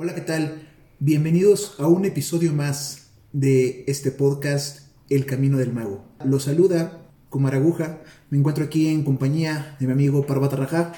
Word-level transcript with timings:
Hola, 0.00 0.14
¿qué 0.14 0.20
tal? 0.20 0.62
Bienvenidos 1.00 1.74
a 1.80 1.88
un 1.88 2.04
episodio 2.04 2.52
más 2.52 3.08
de 3.32 3.82
este 3.88 4.12
podcast 4.12 4.92
El 5.10 5.26
Camino 5.26 5.58
del 5.58 5.72
Mago. 5.72 6.04
Los 6.24 6.44
saluda 6.44 7.10
Kumaraguja. 7.30 8.00
Me 8.30 8.38
encuentro 8.38 8.64
aquí 8.64 8.86
en 8.86 9.02
compañía 9.02 9.76
de 9.80 9.88
mi 9.88 9.92
amigo 9.92 10.24
Parvata 10.24 10.54
Raja 10.54 10.92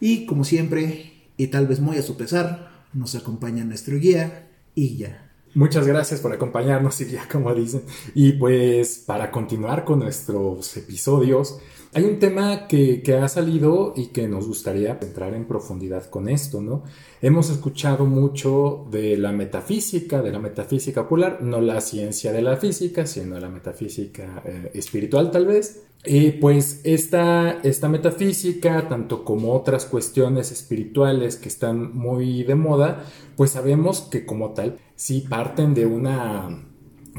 y 0.00 0.26
como 0.26 0.44
siempre, 0.44 1.30
y 1.38 1.46
tal 1.46 1.66
vez 1.66 1.80
muy 1.80 1.96
a 1.96 2.02
su 2.02 2.18
pesar, 2.18 2.84
nos 2.92 3.14
acompaña 3.14 3.64
nuestro 3.64 3.98
guía, 3.98 4.50
Illa. 4.74 5.31
Muchas 5.54 5.86
gracias 5.86 6.20
por 6.20 6.32
acompañarnos, 6.32 6.98
ya 6.98 7.28
como 7.32 7.54
dicen. 7.54 7.82
Y 8.14 8.32
pues 8.32 8.98
para 9.06 9.30
continuar 9.30 9.84
con 9.84 9.98
nuestros 9.98 10.76
episodios, 10.78 11.58
hay 11.92 12.04
un 12.04 12.18
tema 12.18 12.66
que, 12.66 13.02
que, 13.02 13.16
ha 13.16 13.28
salido 13.28 13.92
y 13.94 14.06
que 14.06 14.26
nos 14.26 14.46
gustaría 14.46 14.98
entrar 15.02 15.34
en 15.34 15.44
profundidad 15.44 16.06
con 16.06 16.30
esto, 16.30 16.62
¿no? 16.62 16.84
Hemos 17.20 17.50
escuchado 17.50 18.06
mucho 18.06 18.86
de 18.90 19.18
la 19.18 19.30
metafísica, 19.32 20.22
de 20.22 20.32
la 20.32 20.38
metafísica 20.38 21.02
popular, 21.02 21.42
no 21.42 21.60
la 21.60 21.82
ciencia 21.82 22.32
de 22.32 22.40
la 22.40 22.56
física, 22.56 23.04
sino 23.04 23.38
la 23.38 23.50
metafísica 23.50 24.42
eh, 24.46 24.70
espiritual 24.72 25.30
tal 25.30 25.44
vez. 25.44 25.82
Y 26.04 26.32
pues 26.32 26.80
esta, 26.82 27.60
esta 27.62 27.88
metafísica, 27.88 28.88
tanto 28.88 29.24
como 29.24 29.52
otras 29.52 29.86
cuestiones 29.86 30.50
espirituales 30.50 31.36
que 31.36 31.48
están 31.48 31.96
muy 31.96 32.42
de 32.42 32.56
moda, 32.56 33.04
pues 33.36 33.52
sabemos 33.52 34.08
que 34.10 34.26
como 34.26 34.50
tal, 34.50 34.78
sí 34.96 35.24
parten 35.28 35.74
de 35.74 35.86
una 35.86 36.66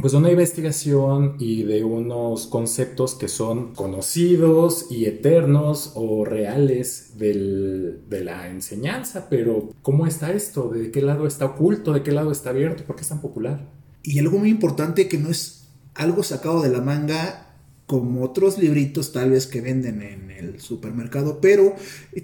pues 0.02 0.14
una 0.14 0.32
investigación 0.32 1.36
y 1.38 1.64
de 1.64 1.84
unos 1.84 2.48
conceptos 2.48 3.14
que 3.14 3.28
son 3.28 3.76
conocidos 3.76 4.88
y 4.90 5.06
eternos 5.06 5.92
o 5.94 6.26
reales 6.26 7.18
del, 7.18 8.02
de 8.10 8.24
la 8.24 8.50
enseñanza, 8.50 9.28
pero 9.30 9.70
¿cómo 9.84 10.08
está 10.08 10.32
esto? 10.32 10.70
¿De 10.70 10.90
qué 10.90 11.02
lado 11.02 11.28
está 11.28 11.46
oculto? 11.46 11.94
¿De 11.94 12.02
qué 12.02 12.12
lado 12.12 12.32
está 12.32 12.50
abierto? 12.50 12.84
¿Por 12.86 12.96
qué 12.96 13.04
es 13.04 13.10
tan 13.10 13.22
popular? 13.22 13.70
Y 14.02 14.18
algo 14.18 14.40
muy 14.40 14.50
importante 14.50 15.08
que 15.08 15.20
no 15.20 15.30
es 15.30 15.70
algo 15.94 16.24
sacado 16.24 16.64
de 16.64 16.70
la 16.70 16.82
manga 16.82 17.53
como 18.00 18.24
otros 18.24 18.58
libritos 18.58 19.12
tal 19.12 19.30
vez 19.30 19.46
que 19.46 19.62
venden 19.62 20.02
en 20.02 20.32
el 20.32 20.60
supermercado, 20.60 21.40
pero 21.40 21.76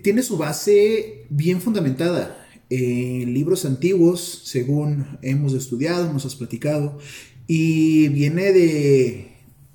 tiene 0.02 0.24
su 0.24 0.36
base 0.36 1.28
bien 1.30 1.62
fundamentada 1.62 2.44
en 2.72 3.36
libros 3.36 3.66
antiguos, 3.66 4.42
según 4.46 5.20
hemos 5.22 5.54
estudiado, 5.54 6.12
nos 6.12 6.26
has 6.26 6.36
platicado, 6.36 6.98
y 7.46 8.08
viene 8.08 8.52
de, 8.52 9.28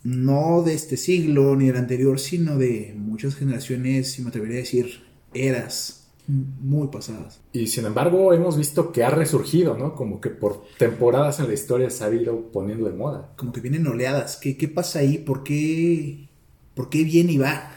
no 0.03 0.65
de 0.65 0.75
este 0.75 0.97
siglo 0.97 1.55
ni 1.55 1.69
del 1.69 1.77
anterior, 1.77 2.19
sino 2.19 2.59
de 2.59 2.93
muchas 2.97 3.37
generaciones, 3.37 4.11
si 4.11 4.23
me 4.23 4.31
atrevería 4.31 4.57
a 4.57 4.63
decir, 4.63 5.05
eras 5.33 6.04
muy 6.27 6.89
pasadas. 6.89 7.41
Y 7.53 7.67
sin 7.67 7.87
embargo 7.87 8.33
hemos 8.33 8.57
visto 8.57 8.93
que 8.93 9.05
ha 9.05 9.11
resurgido, 9.11 9.77
¿no? 9.77 9.95
Como 9.95 10.21
que 10.21 10.31
por 10.31 10.65
temporadas 10.79 11.41
en 11.41 11.49
la 11.49 11.55
historia 11.55 11.91
se 11.91 12.05
ha 12.05 12.11
ido 12.11 12.51
poniendo 12.53 12.87
de 12.87 12.93
moda. 12.93 13.33
Como 13.37 13.53
que 13.53 13.61
vienen 13.61 13.87
oleadas. 13.87 14.37
¿Qué, 14.37 14.57
qué 14.57 14.69
pasa 14.69 15.01
ahí? 15.01 15.19
¿Por 15.19 15.43
qué, 15.43 16.29
¿Por 16.75 16.89
qué 16.89 17.05
viene 17.05 17.33
y 17.33 17.39
va? 17.39 17.71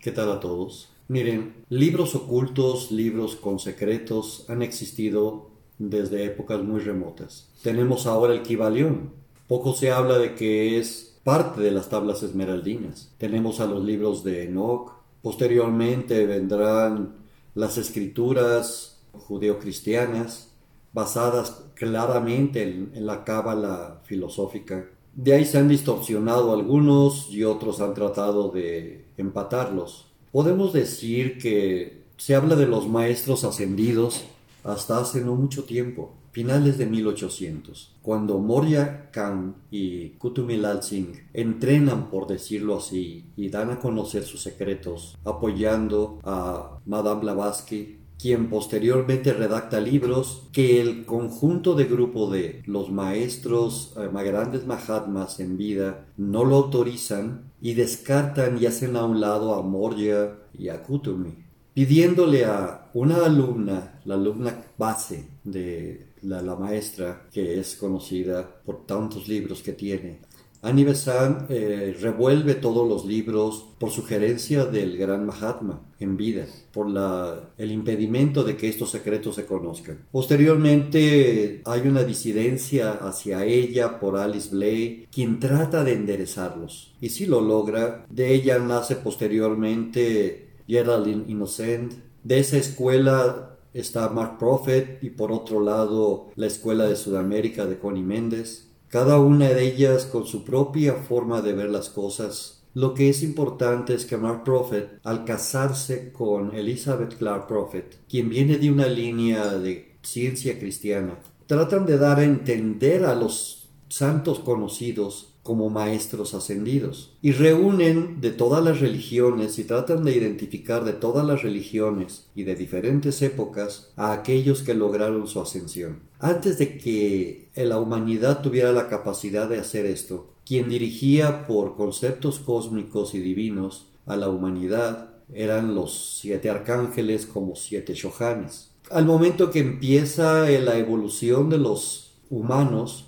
¿Qué 0.00 0.12
tal 0.12 0.30
a 0.30 0.40
todos? 0.40 0.90
Miren, 1.08 1.54
libros 1.70 2.14
ocultos, 2.14 2.92
libros 2.92 3.36
con 3.36 3.58
secretos 3.58 4.44
han 4.48 4.62
existido 4.62 5.50
desde 5.78 6.24
épocas 6.24 6.62
muy 6.62 6.80
remotas. 6.80 7.48
Tenemos 7.62 8.06
ahora 8.06 8.34
el 8.34 8.42
Kibalión, 8.42 9.12
poco 9.48 9.72
se 9.72 9.90
habla 9.90 10.18
de 10.18 10.34
que 10.34 10.78
es 10.78 11.18
parte 11.24 11.60
de 11.60 11.70
las 11.70 11.88
tablas 11.88 12.22
esmeraldinas. 12.22 13.12
Tenemos 13.18 13.60
a 13.60 13.66
los 13.66 13.84
libros 13.84 14.22
de 14.22 14.44
Enoch. 14.44 14.92
Posteriormente 15.22 16.26
vendrán 16.26 17.16
las 17.58 17.76
escrituras 17.76 19.00
judeocristianas 19.12 20.52
basadas 20.92 21.64
claramente 21.74 22.62
en, 22.62 22.92
en 22.94 23.04
la 23.04 23.24
cábala 23.24 24.00
filosófica. 24.04 24.86
De 25.12 25.32
ahí 25.32 25.44
se 25.44 25.58
han 25.58 25.66
distorsionado 25.66 26.52
algunos 26.52 27.28
y 27.30 27.42
otros 27.42 27.80
han 27.80 27.94
tratado 27.94 28.50
de 28.50 29.06
empatarlos. 29.16 30.06
Podemos 30.30 30.72
decir 30.72 31.38
que 31.38 32.04
se 32.16 32.36
habla 32.36 32.54
de 32.54 32.68
los 32.68 32.86
maestros 32.86 33.42
ascendidos 33.42 34.22
hasta 34.62 34.98
hace 34.98 35.20
no 35.24 35.34
mucho 35.34 35.64
tiempo 35.64 36.12
finales 36.38 36.78
de 36.78 36.86
1800, 36.86 37.96
cuando 38.00 38.38
Moria 38.38 39.10
Khan 39.10 39.56
y 39.72 40.10
Kutumilal 40.10 40.84
Singh 40.84 41.30
entrenan, 41.32 42.10
por 42.10 42.28
decirlo 42.28 42.76
así, 42.76 43.24
y 43.36 43.48
dan 43.48 43.70
a 43.72 43.80
conocer 43.80 44.22
sus 44.22 44.42
secretos, 44.42 45.18
apoyando 45.24 46.20
a 46.22 46.78
Madame 46.86 47.22
Blavatsky, 47.22 47.98
quien 48.20 48.50
posteriormente 48.50 49.32
redacta 49.32 49.80
libros 49.80 50.44
que 50.52 50.80
el 50.80 51.04
conjunto 51.06 51.74
de 51.74 51.86
grupo 51.86 52.30
de 52.30 52.62
los 52.66 52.92
maestros 52.92 53.96
eh, 53.96 54.08
grandes 54.24 54.64
Mahatmas 54.64 55.40
en 55.40 55.56
vida 55.58 56.06
no 56.16 56.44
lo 56.44 56.54
autorizan 56.54 57.50
y 57.60 57.74
descartan 57.74 58.62
y 58.62 58.66
hacen 58.66 58.94
a 58.94 59.04
un 59.04 59.20
lado 59.20 59.56
a 59.56 59.62
Moria 59.62 60.38
y 60.56 60.68
a 60.68 60.84
Kutumi, 60.84 61.34
pidiéndole 61.74 62.44
a 62.44 62.90
una 62.94 63.24
alumna, 63.24 64.00
la 64.04 64.14
alumna 64.14 64.54
base 64.78 65.26
de 65.42 66.07
la, 66.22 66.56
maestra, 66.56 67.28
que 67.32 67.58
es 67.58 67.76
conocida 67.76 68.48
por 68.64 68.86
tantos 68.86 69.28
libros 69.28 69.62
que 69.62 69.72
tiene. 69.72 70.20
Annie 70.60 70.84
Besant 70.84 71.48
eh, 71.50 71.96
revuelve 72.00 72.56
todos 72.56 72.88
los 72.88 73.04
libros 73.04 73.64
por 73.78 73.90
sugerencia 73.90 74.64
del 74.64 74.96
gran 74.96 75.24
Mahatma 75.24 75.80
en 76.00 76.16
vida, 76.16 76.46
por 76.72 76.90
la, 76.90 77.52
el 77.56 77.70
impedimento 77.70 78.42
de 78.42 78.56
que 78.56 78.68
estos 78.68 78.90
secretos 78.90 79.36
se 79.36 79.46
conozcan. 79.46 80.06
Posteriormente 80.10 81.62
hay 81.64 81.80
una 81.82 82.02
disidencia 82.02 82.92
hacia 82.94 83.44
ella 83.44 84.00
por 84.00 84.16
Alice 84.16 84.50
Blay, 84.50 85.06
quien 85.12 85.38
trata 85.38 85.84
de 85.84 85.92
enderezarlos. 85.92 86.92
Y 87.00 87.10
si 87.10 87.26
lo 87.26 87.40
logra, 87.40 88.04
de 88.10 88.34
ella 88.34 88.58
nace 88.58 88.96
posteriormente 88.96 90.48
Geraldine 90.66 91.24
Innocent. 91.28 91.94
De 92.24 92.40
esa 92.40 92.58
escuela 92.58 93.57
está 93.80 94.08
Mark 94.08 94.38
Prophet 94.38 94.98
y 95.02 95.10
por 95.10 95.32
otro 95.32 95.60
lado 95.60 96.28
la 96.34 96.46
Escuela 96.46 96.86
de 96.86 96.96
Sudamérica 96.96 97.66
de 97.66 97.78
Connie 97.78 98.02
Méndez. 98.02 98.68
Cada 98.88 99.20
una 99.20 99.48
de 99.48 99.66
ellas 99.66 100.06
con 100.06 100.26
su 100.26 100.44
propia 100.44 100.94
forma 100.94 101.42
de 101.42 101.52
ver 101.52 101.70
las 101.70 101.88
cosas. 101.88 102.62
Lo 102.74 102.94
que 102.94 103.08
es 103.08 103.22
importante 103.22 103.94
es 103.94 104.04
que 104.04 104.16
Mark 104.16 104.44
Prophet, 104.44 105.00
al 105.04 105.24
casarse 105.24 106.12
con 106.12 106.54
Elizabeth 106.54 107.16
Clark 107.16 107.46
Prophet, 107.46 107.98
quien 108.08 108.28
viene 108.28 108.58
de 108.58 108.70
una 108.70 108.86
línea 108.86 109.46
de 109.58 109.96
ciencia 110.02 110.58
cristiana, 110.58 111.18
tratan 111.46 111.86
de 111.86 111.98
dar 111.98 112.18
a 112.18 112.24
entender 112.24 113.04
a 113.04 113.14
los 113.14 113.68
santos 113.88 114.40
conocidos 114.40 115.34
como 115.48 115.70
maestros 115.70 116.34
ascendidos 116.34 117.16
y 117.22 117.32
reúnen 117.32 118.20
de 118.20 118.32
todas 118.32 118.62
las 118.62 118.80
religiones 118.80 119.58
y 119.58 119.64
tratan 119.64 120.04
de 120.04 120.14
identificar 120.14 120.84
de 120.84 120.92
todas 120.92 121.26
las 121.26 121.42
religiones 121.42 122.26
y 122.34 122.42
de 122.42 122.54
diferentes 122.54 123.22
épocas 123.22 123.90
a 123.96 124.12
aquellos 124.12 124.60
que 124.60 124.74
lograron 124.74 125.26
su 125.26 125.40
ascensión. 125.40 126.00
Antes 126.18 126.58
de 126.58 126.76
que 126.76 127.48
la 127.54 127.80
humanidad 127.80 128.42
tuviera 128.42 128.72
la 128.72 128.90
capacidad 128.90 129.48
de 129.48 129.58
hacer 129.58 129.86
esto, 129.86 130.34
quien 130.44 130.68
dirigía 130.68 131.46
por 131.46 131.76
conceptos 131.76 132.40
cósmicos 132.40 133.14
y 133.14 133.20
divinos 133.20 133.86
a 134.04 134.16
la 134.16 134.28
humanidad 134.28 135.14
eran 135.32 135.74
los 135.74 136.18
siete 136.20 136.50
arcángeles 136.50 137.24
como 137.24 137.56
siete 137.56 137.94
shohanes. 137.94 138.68
Al 138.90 139.06
momento 139.06 139.50
que 139.50 139.60
empieza 139.60 140.46
la 140.50 140.76
evolución 140.76 141.48
de 141.48 141.56
los 141.56 142.12
humanos 142.28 143.06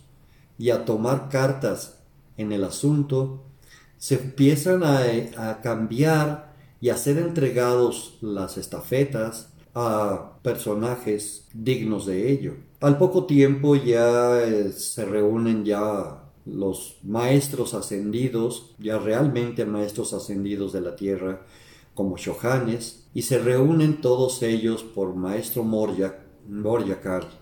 y 0.59 0.71
a 0.71 0.87
tomar 0.87 1.29
cartas 1.29 2.00
en 2.41 2.53
el 2.53 2.65
asunto, 2.65 3.45
se 3.99 4.15
empiezan 4.15 4.83
a, 4.83 5.61
cambiar 5.63 6.55
y 6.81 6.89
a 6.89 6.97
ser 6.97 7.19
entregados 7.19 8.17
las 8.23 8.57
estafetas 8.57 9.53
a 9.75 10.39
personajes 10.43 11.47
dignos 11.53 12.07
de 12.07 12.33
ello. 12.33 12.55
Al 12.81 12.97
poco 12.97 13.27
tiempo 13.27 13.77
ya 13.77 14.43
eh, 14.43 14.73
se 14.73 15.05
reúnen 15.05 15.65
ya 15.65 16.25
los 16.47 16.97
maestros 17.03 17.75
ascendidos, 17.75 18.75
ya 18.79 18.99
realmente 18.99 19.67
maestros 19.67 20.15
ascendidos 20.15 20.73
de 20.73 20.81
la 20.81 20.97
tierra, 20.97 21.43
como 21.95 22.17
Shohanes, 22.17 23.05
y 23.13 23.23
se 23.23 23.39
reúnen 23.39 24.01
todos 24.01 24.43
ellos 24.43 24.83
por 24.83 25.15
Maestro 25.15 25.63
Moryak 25.63 26.30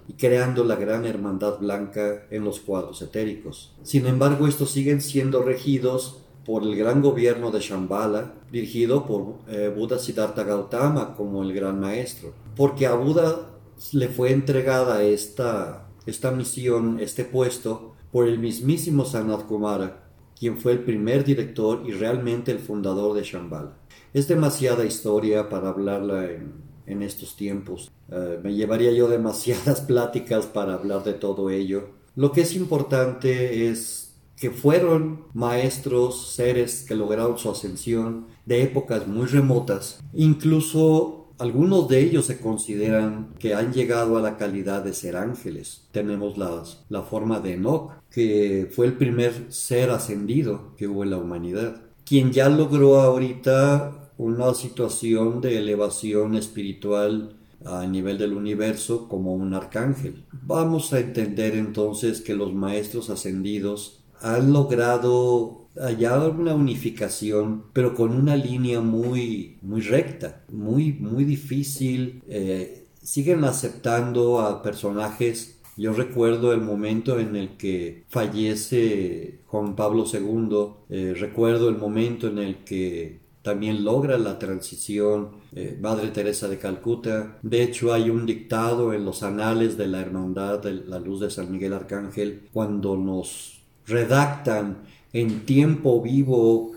Y 0.09 0.13
creando 0.15 0.65
la 0.65 0.77
gran 0.77 1.07
hermandad 1.07 1.59
blanca 1.59 2.27
en 2.31 2.45
los 2.45 2.61
cuadros 2.61 3.01
etéricos. 3.03 3.75
Sin 3.83 4.07
embargo, 4.07 4.47
estos 4.47 4.71
siguen 4.71 5.01
siendo 5.01 5.43
regidos 5.43 6.23
por 6.45 6.63
el 6.63 6.77
gran 6.77 7.03
gobierno 7.03 7.51
de 7.51 7.61
Shambhala, 7.61 8.33
dirigido 8.51 9.05
por 9.07 9.35
eh, 9.49 9.73
Buda 9.75 9.99
Siddhartha 9.99 10.45
Gautama 10.45 11.15
como 11.15 11.43
el 11.43 11.53
gran 11.53 11.79
maestro, 11.79 12.33
porque 12.57 12.87
a 12.87 12.95
Buda 12.95 13.51
le 13.93 14.09
fue 14.09 14.33
entregada 14.33 15.03
esta, 15.03 15.89
esta 16.07 16.31
misión, 16.31 17.01
este 17.01 17.25
puesto, 17.25 17.95
por 18.11 18.27
el 18.27 18.39
mismísimo 18.39 19.05
Sanat 19.05 19.45
Kumara, 19.45 20.09
quien 20.39 20.57
fue 20.57 20.73
el 20.73 20.81
primer 20.81 21.25
director 21.25 21.83
y 21.87 21.93
realmente 21.93 22.51
el 22.51 22.59
fundador 22.61 23.15
de 23.15 23.25
Shambhala. 23.25 23.77
Es 24.15 24.27
demasiada 24.27 24.87
historia 24.87 25.49
para 25.51 25.69
hablarla 25.69 26.31
en 26.31 26.68
en 26.89 27.03
estos 27.03 27.37
tiempos. 27.37 27.91
Eh, 28.11 28.41
me 28.43 28.55
llevaría 28.55 28.93
yo 28.93 29.09
demasiadas 29.09 29.81
pláticas 29.87 30.47
para 30.47 30.75
hablar 30.75 31.05
de 31.05 31.13
todo 31.13 31.51
ello. 31.51 31.91
Lo 32.17 32.33
que 32.33 32.41
es 32.41 32.57
importante 32.57 33.69
es 33.69 34.17
que 34.37 34.51
fueron 34.51 35.27
maestros, 35.35 36.33
seres 36.33 36.85
que 36.87 36.95
lograron 36.95 37.39
su 37.39 37.51
ascensión 37.51 38.27
de 38.47 38.63
épocas 38.63 39.07
muy 39.07 39.27
remotas. 39.27 40.01
Incluso 40.15 41.19
algunos 41.39 41.89
de 41.89 42.01
ellos 42.01 42.27
se 42.27 42.41
consideran 42.41 43.35
que 43.39 43.55
han 43.55 43.73
llegado 43.73 44.17
a 44.17 44.21
la 44.21 44.37
calidad 44.37 44.83
de 44.83 44.95
ser 44.95 45.17
ángeles. 45.17 45.89
Tenemos 45.93 46.37
la 46.37 47.03
forma 47.03 47.41
de 47.41 47.55
Enoch, 47.55 47.93
que 48.11 48.69
fue 48.75 48.87
el 48.87 48.95
primer 48.95 49.53
ser 49.53 49.91
ascendido 49.91 50.75
que 50.77 50.89
hubo 50.89 51.05
en 51.05 51.11
la 51.11 51.19
humanidad, 51.19 51.83
quien 52.05 52.33
ya 52.33 52.49
logró 52.49 53.01
ahorita 53.01 54.08
una 54.19 54.53
situación 54.53 55.41
de 55.41 55.59
elevación 55.59 56.35
espiritual 56.35 57.37
a 57.65 57.87
nivel 57.87 58.19
del 58.19 58.35
universo 58.35 59.09
como 59.09 59.35
un 59.35 59.55
arcángel. 59.55 60.25
Vamos 60.43 60.93
a 60.93 61.01
entender 61.01 61.57
entonces 61.57 62.21
que 62.21 62.35
los 62.35 62.53
maestros 62.53 63.11
ascendidos 63.11 64.01
han 64.21 64.53
logrado 64.53 65.69
hallar 65.77 66.31
una 66.31 66.55
unificación, 66.55 67.65
pero 67.73 67.95
con 67.95 68.13
una 68.13 68.37
línea 68.37 68.81
muy, 68.81 69.59
muy 69.63 69.81
recta, 69.81 70.45
muy, 70.51 70.93
muy 70.93 71.25
difícil. 71.25 72.23
Eh, 72.27 72.87
siguen 73.03 73.45
aceptando 73.45 74.41
a 74.41 74.63
personajes. 74.63 75.61
Yo 75.77 75.93
recuerdo 75.93 76.53
el 76.53 76.61
momento 76.61 77.21
en 77.21 77.37
el 77.37 77.57
que 77.57 78.05
fallece 78.09 79.41
Juan 79.47 79.77
Pablo 79.77 80.05
II, 80.13 80.75
eh, 80.91 81.15
recuerdo 81.17 81.69
el 81.69 81.79
momento 81.79 82.27
en 82.27 82.39
el 82.39 82.65
que 82.65 83.28
también 83.49 83.83
logra 83.83 84.19
la 84.19 84.39
transición 84.39 85.31
eh, 85.57 85.79
Madre 85.81 86.09
Teresa 86.09 86.49
de 86.49 86.59
Calcuta. 86.59 87.39
De 87.41 87.63
hecho, 87.63 87.95
hay 87.95 88.11
un 88.11 88.27
dictado 88.27 88.93
en 88.93 89.07
los 89.07 89.23
anales 89.23 89.79
de 89.79 89.87
la 89.87 90.03
Hermandad 90.03 90.59
de 90.59 90.75
la 90.75 90.99
Luz 90.99 91.21
de 91.21 91.31
San 91.31 91.51
Miguel 91.51 91.73
Arcángel 91.73 92.43
cuando 92.53 92.95
nos 92.99 93.63
redactan 93.87 94.83
en 95.15 95.47
tiempo 95.47 96.03
vivo, 96.03 96.73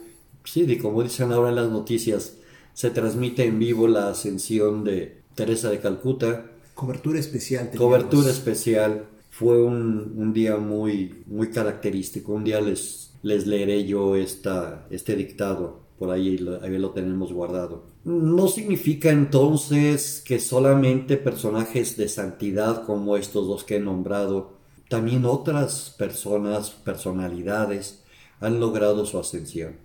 sí, 0.45 0.65
de 0.65 0.77
como 0.77 1.03
dicen 1.03 1.33
ahora 1.33 1.49
en 1.49 1.55
las 1.55 1.69
noticias, 1.69 2.37
se 2.73 2.89
transmite 2.89 3.43
en 3.43 3.59
vivo 3.59 3.89
la 3.89 4.07
ascensión 4.07 4.85
de 4.85 5.23
Teresa 5.35 5.69
de 5.71 5.81
Calcuta. 5.81 6.51
Cobertura 6.73 7.19
especial. 7.19 7.69
Cobertura 7.75 8.29
especial. 8.29 9.07
Fue 9.29 9.61
un, 9.61 10.31
día 10.33 10.55
muy, 10.55 11.25
muy 11.25 11.49
característico. 11.49 12.31
Un 12.31 12.45
día 12.45 12.61
les, 12.61 13.11
les 13.23 13.45
leeré 13.45 13.83
yo 13.85 14.15
esta, 14.15 14.87
este 14.89 15.17
dictado. 15.17 15.80
Por 16.01 16.09
ahí 16.09 16.43
ahí 16.63 16.77
lo 16.79 16.89
tenemos 16.89 17.31
guardado. 17.31 17.83
No 18.05 18.47
significa 18.47 19.11
entonces 19.11 20.23
que 20.25 20.39
solamente 20.39 21.15
personajes 21.15 21.95
de 21.95 22.09
santidad 22.09 22.87
como 22.87 23.17
estos 23.17 23.45
dos 23.45 23.63
que 23.63 23.75
he 23.75 23.79
nombrado, 23.79 24.53
también 24.89 25.25
otras 25.25 25.93
personas, 25.99 26.71
personalidades, 26.71 28.03
han 28.39 28.59
logrado 28.59 29.05
su 29.05 29.19
ascensión. 29.19 29.75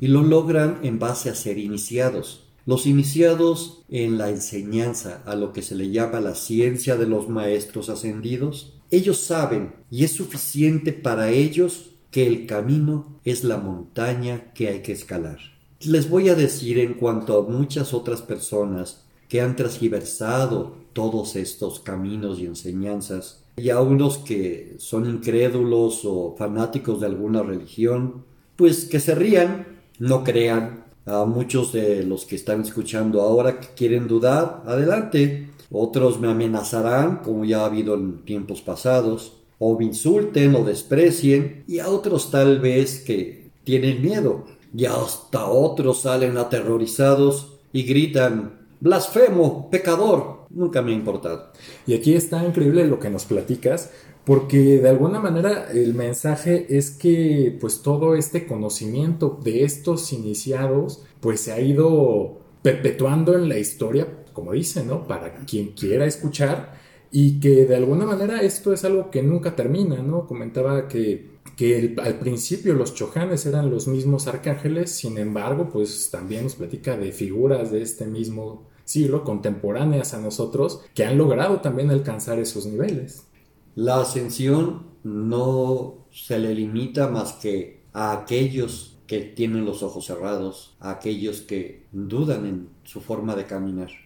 Y 0.00 0.08
lo 0.08 0.24
logran 0.24 0.80
en 0.82 0.98
base 0.98 1.30
a 1.30 1.36
ser 1.36 1.58
iniciados. 1.58 2.48
Los 2.66 2.84
iniciados 2.84 3.84
en 3.88 4.18
la 4.18 4.30
enseñanza 4.30 5.22
a 5.24 5.36
lo 5.36 5.52
que 5.52 5.62
se 5.62 5.76
le 5.76 5.92
llama 5.92 6.18
la 6.18 6.34
ciencia 6.34 6.96
de 6.96 7.06
los 7.06 7.28
maestros 7.28 7.90
ascendidos, 7.90 8.74
ellos 8.90 9.18
saben 9.18 9.72
y 9.88 10.02
es 10.02 10.10
suficiente 10.10 10.92
para 10.92 11.30
ellos 11.30 11.93
que 12.14 12.28
el 12.28 12.46
camino 12.46 13.18
es 13.24 13.42
la 13.42 13.56
montaña 13.56 14.52
que 14.54 14.68
hay 14.68 14.82
que 14.82 14.92
escalar. 14.92 15.38
Les 15.80 16.08
voy 16.08 16.28
a 16.28 16.36
decir 16.36 16.78
en 16.78 16.94
cuanto 16.94 17.36
a 17.36 17.42
muchas 17.42 17.92
otras 17.92 18.22
personas 18.22 19.02
que 19.28 19.40
han 19.40 19.56
transgiversado 19.56 20.76
todos 20.92 21.34
estos 21.34 21.80
caminos 21.80 22.38
y 22.38 22.46
enseñanzas, 22.46 23.42
y 23.56 23.70
a 23.70 23.80
unos 23.80 24.18
que 24.18 24.76
son 24.78 25.10
incrédulos 25.10 26.02
o 26.04 26.36
fanáticos 26.38 27.00
de 27.00 27.06
alguna 27.06 27.42
religión, 27.42 28.24
pues 28.54 28.84
que 28.84 29.00
se 29.00 29.16
rían, 29.16 29.66
no 29.98 30.22
crean. 30.22 30.84
A 31.06 31.24
muchos 31.24 31.72
de 31.72 32.04
los 32.04 32.26
que 32.26 32.36
están 32.36 32.60
escuchando 32.60 33.22
ahora 33.22 33.58
que 33.58 33.74
quieren 33.74 34.06
dudar, 34.06 34.62
adelante. 34.66 35.50
Otros 35.72 36.20
me 36.20 36.28
amenazarán, 36.28 37.22
como 37.24 37.44
ya 37.44 37.62
ha 37.62 37.66
habido 37.66 37.96
en 37.96 38.24
tiempos 38.24 38.62
pasados, 38.62 39.43
o 39.58 39.78
me 39.78 39.84
insulten 39.84 40.54
o 40.54 40.64
desprecien, 40.64 41.64
y 41.66 41.78
a 41.78 41.88
otros 41.88 42.30
tal 42.30 42.60
vez 42.60 43.00
que 43.00 43.50
tienen 43.64 44.02
miedo. 44.02 44.44
Y 44.76 44.86
hasta 44.86 45.46
otros 45.46 46.02
salen 46.02 46.36
aterrorizados 46.36 47.58
y 47.72 47.84
gritan, 47.84 48.66
blasfemo, 48.80 49.70
pecador, 49.70 50.46
nunca 50.50 50.82
me 50.82 50.92
ha 50.92 50.94
importado. 50.94 51.52
Y 51.86 51.94
aquí 51.94 52.14
está 52.14 52.44
increíble 52.44 52.86
lo 52.86 52.98
que 52.98 53.10
nos 53.10 53.24
platicas, 53.24 53.90
porque 54.24 54.80
de 54.80 54.88
alguna 54.88 55.20
manera 55.20 55.70
el 55.72 55.94
mensaje 55.94 56.66
es 56.76 56.90
que 56.90 57.56
pues 57.60 57.82
todo 57.82 58.14
este 58.14 58.46
conocimiento 58.46 59.38
de 59.42 59.64
estos 59.64 60.12
iniciados 60.12 61.02
pues 61.20 61.40
se 61.40 61.52
ha 61.52 61.60
ido 61.60 62.38
perpetuando 62.62 63.36
en 63.36 63.48
la 63.48 63.58
historia, 63.58 64.08
como 64.32 64.52
dice, 64.52 64.84
¿no? 64.84 65.06
Para 65.06 65.34
quien 65.44 65.72
quiera 65.72 66.06
escuchar 66.06 66.72
y 67.16 67.38
que 67.38 67.64
de 67.64 67.76
alguna 67.76 68.06
manera 68.06 68.42
esto 68.42 68.72
es 68.72 68.84
algo 68.84 69.08
que 69.12 69.22
nunca 69.22 69.54
termina, 69.54 70.02
¿no? 70.02 70.26
Comentaba 70.26 70.88
que, 70.88 71.38
que 71.56 71.94
al 72.02 72.18
principio 72.18 72.74
los 72.74 72.92
chojanes 72.92 73.46
eran 73.46 73.70
los 73.70 73.86
mismos 73.86 74.26
arcángeles, 74.26 74.90
sin 74.90 75.18
embargo, 75.18 75.68
pues 75.72 76.10
también 76.10 76.42
nos 76.42 76.56
platica 76.56 76.96
de 76.96 77.12
figuras 77.12 77.70
de 77.70 77.82
este 77.82 78.06
mismo 78.06 78.66
siglo, 78.84 79.22
contemporáneas 79.22 80.12
a 80.12 80.20
nosotros, 80.20 80.80
que 80.92 81.04
han 81.04 81.16
logrado 81.16 81.60
también 81.60 81.90
alcanzar 81.90 82.40
esos 82.40 82.66
niveles. 82.66 83.28
La 83.76 84.00
ascensión 84.00 84.82
no 85.04 86.08
se 86.10 86.40
le 86.40 86.52
limita 86.52 87.06
más 87.06 87.34
que 87.34 87.84
a 87.92 88.10
aquellos 88.10 88.98
que 89.06 89.20
tienen 89.20 89.64
los 89.64 89.84
ojos 89.84 90.06
cerrados, 90.06 90.74
a 90.80 90.90
aquellos 90.90 91.42
que 91.42 91.86
dudan 91.92 92.44
en 92.44 92.68
su 92.82 93.00
forma 93.00 93.36
de 93.36 93.46
caminar. 93.46 94.03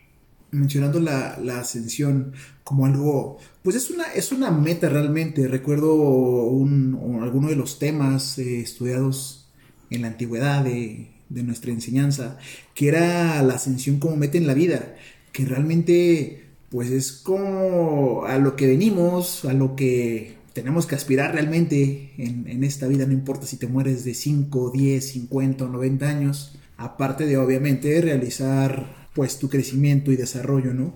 Mencionando 0.51 1.01
la, 1.01 1.39
ascensión 1.59 2.33
como 2.65 2.87
algo, 2.87 3.39
pues 3.63 3.77
es 3.77 3.91
una, 3.91 4.05
es 4.15 4.33
una 4.33 4.51
meta 4.51 4.89
realmente. 4.89 5.47
Recuerdo 5.47 5.95
un, 5.95 7.21
alguno 7.23 7.49
de 7.49 7.57
los 7.57 7.79
temas 7.79 8.39
eh, 8.39 8.61
estudiados 8.61 9.51
en 9.91 10.03
la 10.03 10.09
antigüedad 10.09 10.65
de 10.65 11.19
de 11.29 11.43
nuestra 11.43 11.71
enseñanza, 11.71 12.39
que 12.75 12.89
era 12.89 13.43
la 13.43 13.55
ascensión 13.55 13.99
como 13.99 14.17
meta 14.17 14.39
en 14.39 14.47
la 14.47 14.55
vida, 14.55 14.97
que 15.33 15.45
realmente 15.45 16.45
pues 16.71 16.91
es 16.91 17.13
como 17.13 18.25
a 18.27 18.39
lo 18.39 18.57
que 18.57 18.67
venimos, 18.67 19.45
a 19.45 19.53
lo 19.53 19.75
que 19.75 20.37
tenemos 20.53 20.87
que 20.87 20.95
aspirar 20.95 21.33
realmente 21.33 22.13
en, 22.19 22.47
en 22.49 22.65
esta 22.65 22.87
vida, 22.89 23.07
no 23.07 23.13
importa 23.13 23.47
si 23.47 23.57
te 23.57 23.67
mueres 23.67 24.05
de 24.05 24.15
5, 24.15 24.71
10, 24.71 25.07
50 25.13 25.65
o 25.65 25.69
90 25.69 26.09
años, 26.09 26.59
aparte 26.77 27.27
de 27.27 27.37
obviamente 27.39 28.01
realizar 28.01 28.98
pues 29.19 29.37
tu 29.41 29.49
crecimiento 29.49 30.13
y 30.13 30.17
desarrollo, 30.17 30.73
¿no? 30.73 30.93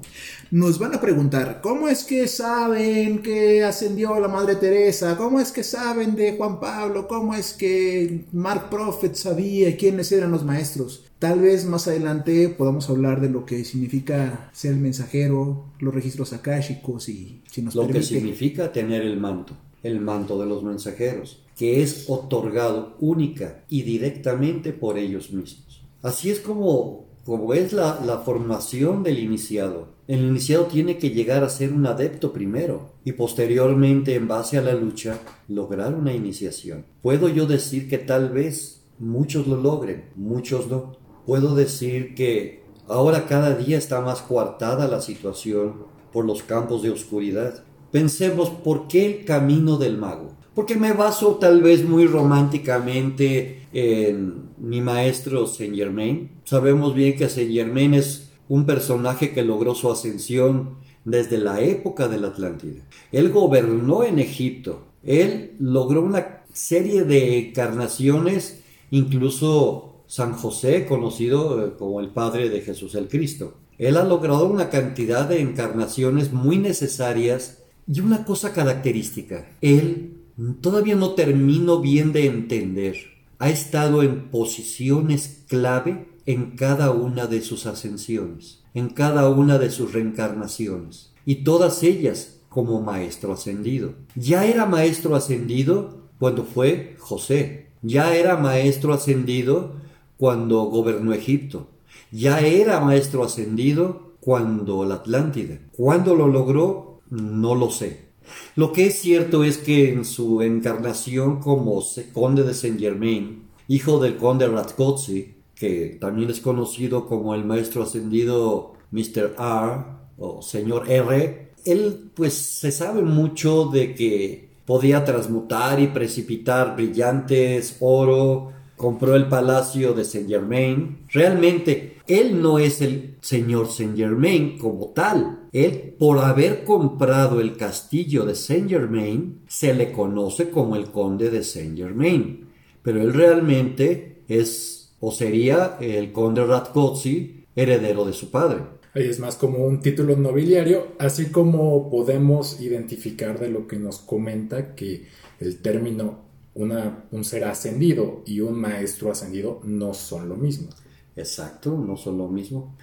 Nos 0.53 0.79
van 0.79 0.95
a 0.95 1.01
preguntar, 1.01 1.61
¿cómo 1.61 1.89
es 1.89 2.05
que 2.05 2.29
saben 2.29 3.21
que 3.21 3.65
ascendió 3.65 4.21
la 4.21 4.29
Madre 4.29 4.55
Teresa? 4.55 5.17
¿Cómo 5.17 5.41
es 5.41 5.51
que 5.51 5.65
saben 5.65 6.15
de 6.15 6.37
Juan 6.37 6.61
Pablo? 6.61 7.09
¿Cómo 7.09 7.35
es 7.35 7.53
que 7.53 8.27
Mark 8.31 8.71
Prophet 8.71 9.17
sabía 9.17 9.77
quiénes 9.77 10.13
eran 10.13 10.31
los 10.31 10.45
maestros? 10.45 11.05
Tal 11.19 11.41
vez 11.41 11.65
más 11.65 11.89
adelante 11.89 12.49
podamos 12.49 12.89
hablar 12.89 13.21
de 13.21 13.29
lo 13.29 13.45
que 13.45 13.65
significa 13.65 14.51
ser 14.53 14.75
el 14.75 14.79
mensajero, 14.79 15.65
los 15.81 15.93
registros 15.93 16.33
akáshicos 16.33 17.09
y 17.09 17.43
si 17.51 17.63
nos 17.63 17.75
Lo 17.75 17.89
que 17.89 18.05
significa 18.05 18.71
tener 18.71 19.03
el 19.03 19.19
manto, 19.19 19.57
el 19.83 19.99
manto 20.01 20.39
de 20.39 20.47
los 20.47 20.63
mensajeros, 20.63 21.43
que 21.59 21.83
es 21.83 22.05
otorgado 22.07 22.97
única 23.01 23.65
y 23.69 23.83
directamente 23.83 24.73
por 24.73 24.97
ellos 24.97 25.33
mismos. 25.33 25.83
Así 26.03 26.31
es 26.31 26.39
como 26.39 27.11
como 27.25 27.55
es 27.55 27.73
la, 27.73 28.01
la, 28.05 28.19
formación 28.19 29.03
del 29.03 29.19
iniciado. 29.19 29.89
El 30.09 30.21
iniciado 30.21 30.67
tiene 30.67 30.99
que 30.99 31.11
llegar 31.11 31.45
a 31.45 31.49
ser 31.49 31.73
un 31.73 31.87
adepto 31.87 32.33
primero 32.33 32.91
y 33.05 33.13
posteriormente, 33.13 34.15
en 34.15 34.27
base 34.29 34.59
a 34.59 34.63
la 34.63 34.75
lucha, 34.75 35.19
lograr 35.49 35.95
una 35.95 36.13
iniciación. 36.13 36.85
Puedo 37.01 37.29
yo 37.29 37.47
decir 37.47 37.89
que 37.89 37.99
tal 37.99 38.31
vez 38.31 38.83
muchos 38.99 39.47
lo 39.47 39.57
logren, 39.57 40.11
muchos 40.17 40.69
no. 40.69 40.97
Puedo 41.27 41.55
decir 41.55 42.15
que 42.15 42.65
ahora 42.89 43.27
cada 43.27 43.55
día 43.55 43.79
está 43.79 44.01
más 44.01 44.23
coartada 44.23 44.89
la 44.89 45.01
situación 45.01 45.87
por 46.13 46.25
los 46.25 46.43
campos 46.43 46.83
de 46.83 46.91
oscuridad. 46.91 47.65
Pensemos 47.91 48.51
por 48.51 48.89
qué 48.89 49.07
el 49.07 49.25
camino 49.25 49.77
del 49.77 49.99
mago. 49.99 50.33
Porque 50.55 50.77
me 50.77 50.93
baso 50.93 51.37
tal 51.37 51.63
vez 51.63 51.85
muy 51.85 52.07
románticamente 52.07 53.69
en 53.73 54.51
mi 54.59 54.81
maestro 54.81 55.47
Saint 55.47 55.75
Germain. 55.75 56.31
Sabemos 56.45 56.95
bien 56.95 57.17
que 57.17 57.29
Saint 57.29 57.51
Germain 57.51 57.95
es 57.95 58.33
un 58.49 58.67
personaje 58.67 59.33
que 59.33 59.45
logró 59.45 59.75
su 59.75 59.91
ascensión 59.91 60.77
desde 61.05 61.39
la 61.39 61.61
época 61.61 62.07
de 62.09 62.19
la 62.19 62.29
Atlántida. 62.29 62.83
Él 63.11 63.31
gobernó 63.31 64.05
en 64.05 64.19
Egipto. 64.19 64.85
Él 65.03 65.53
logró 65.59 66.03
una 66.03 66.45
serie 66.53 67.05
de 67.05 67.39
encarnaciones, 67.39 68.61
incluso 68.91 70.05
San 70.07 70.35
José, 70.35 70.87
conocido 70.87 71.65
eh, 71.65 71.73
como 71.79 72.01
el 72.01 72.11
padre 72.11 72.51
de 72.51 72.61
Jesús 72.61 72.95
el 72.95 73.09
Cristo. 73.09 73.55
Él 73.79 73.97
ha 73.97 74.05
logrado 74.05 74.47
una 74.47 74.69
cantidad 74.69 75.27
de 75.27 75.41
encarnaciones 75.41 76.33
muy 76.33 76.59
necesarias 76.59 77.63
y 77.91 78.01
una 78.01 78.25
cosa 78.25 78.53
característica. 78.53 79.57
Él 79.61 80.22
todavía 80.61 80.95
no 80.95 81.11
termino 81.11 81.81
bien 81.81 82.13
de 82.13 82.27
entender. 82.27 82.97
Ha 83.39 83.51
estado 83.51 84.03
en 84.03 84.31
posiciones 84.31 85.45
clave 85.49 86.09
en 86.27 86.53
cada 86.53 86.91
una 86.91 87.27
de 87.27 87.43
sus 87.43 87.67
ascensiones, 87.67 88.63
en 88.75 88.91
cada 88.91 89.29
una 89.29 89.59
de 89.59 89.71
sus 89.71 89.93
reencarnaciones, 89.93 91.13
y 91.27 91.37
todas 91.37 91.83
ellas 91.83 92.39
como 92.49 92.81
maestro 92.81 93.33
ascendido. 93.33 93.95
Ya 94.15 94.45
era 94.45 94.67
maestro 94.67 95.17
ascendido 95.17 96.03
cuando 96.19 96.45
fue 96.45 96.97
José, 96.99 97.71
ya 97.83 98.15
era 98.15 98.37
maestro 98.37 98.93
ascendido 98.93 99.73
cuando 100.17 100.63
gobernó 100.65 101.13
Egipto, 101.13 101.69
ya 102.13 102.41
era 102.41 102.79
maestro 102.81 103.25
ascendido 103.25 104.13
cuando 104.21 104.85
la 104.85 104.97
Atlántida. 104.97 105.59
¿Cuándo 105.73 106.15
lo 106.15 106.29
logró? 106.29 107.01
No 107.11 107.57
lo 107.57 107.71
sé. 107.71 108.12
Lo 108.57 108.73
que 108.73 108.87
es 108.87 109.01
cierto 109.01 109.45
es 109.45 109.59
que 109.59 109.91
en 109.91 110.05
su 110.05 110.43
encarnación 110.43 111.41
como 111.41 111.83
conde 112.13 112.43
de 112.43 112.55
Saint 112.55 112.81
Germain, 112.81 113.45
hijo 113.69 113.99
del 113.99 114.17
conde 114.17 114.49
Ratkotsi, 114.49 115.35
que 115.55 115.97
también 116.01 116.31
es 116.31 116.41
conocido 116.41 117.07
como 117.07 117.35
el 117.35 117.45
maestro 117.45 117.83
ascendido 117.83 118.75
Mr. 118.91 119.37
R 119.39 119.85
o 120.19 120.43
señor 120.43 120.91
R, 120.91 121.53
él 121.65 122.11
pues 122.15 122.35
se 122.35 122.73
sabe 122.73 123.03
mucho 123.03 123.67
de 123.67 123.95
que 123.95 124.51
podía 124.67 125.05
transmutar 125.05 125.81
y 125.81 125.89
precipitar 125.89 126.77
brillantes, 126.77 127.77
oro, 127.81 128.53
compró 128.77 129.15
el 129.15 129.29
palacio 129.29 129.93
de 129.95 130.05
Saint 130.05 130.29
Germain. 130.29 131.07
Realmente, 131.09 131.99
él 132.07 132.43
no 132.43 132.59
es 132.59 132.81
el 132.81 133.17
señor 133.21 133.69
Saint 133.69 133.97
Germain 133.97 134.59
como 134.59 134.89
tal. 134.89 135.42
Él, 135.53 135.95
por 135.99 136.19
haber 136.19 136.65
comprado 136.65 137.41
el 137.41 137.57
castillo 137.57 138.25
de 138.25 138.35
Saint 138.35 138.71
Germain, 138.71 139.43
se 139.49 139.75
le 139.75 139.93
conoce 139.93 140.51
como 140.51 140.77
el 140.77 140.91
conde 140.91 141.31
de 141.31 141.45
Saint 141.45 141.77
Germain. 141.77 142.49
Pero 142.83 143.03
él 143.03 143.13
realmente 143.13 144.23
es 144.29 144.83
o 145.05 145.11
sería 145.11 145.79
el 145.81 146.13
conde 146.13 146.45
Ratkotsi, 146.45 147.45
heredero 147.57 148.05
de 148.05 148.13
su 148.13 148.31
padre. 148.31 148.61
Ahí 148.95 149.09
es 149.09 149.19
más 149.19 149.37
como 149.37 149.67
un 149.67 149.81
título 149.81 150.17
nobiliario, 150.17 150.93
así 150.99 151.27
como 151.27 151.91
podemos 151.91 152.61
identificar 152.61 153.41
de 153.41 153.49
lo 153.49 153.67
que 153.67 153.79
nos 153.79 153.99
comenta 153.99 154.75
que 154.75 155.09
el 155.41 155.59
término 155.61 156.21
una, 156.55 157.05
un 157.11 157.25
ser 157.25 157.45
ascendido 157.45 158.23
y 158.27 158.41
un 158.41 158.61
maestro 158.61 159.11
ascendido 159.11 159.61
no 159.65 159.93
son 159.93 160.29
lo 160.29 160.37
mismo. 160.37 160.69
Exacto, 161.17 161.77
no 161.77 161.97
son 161.97 162.19
lo 162.19 162.29
mismo. 162.29 162.77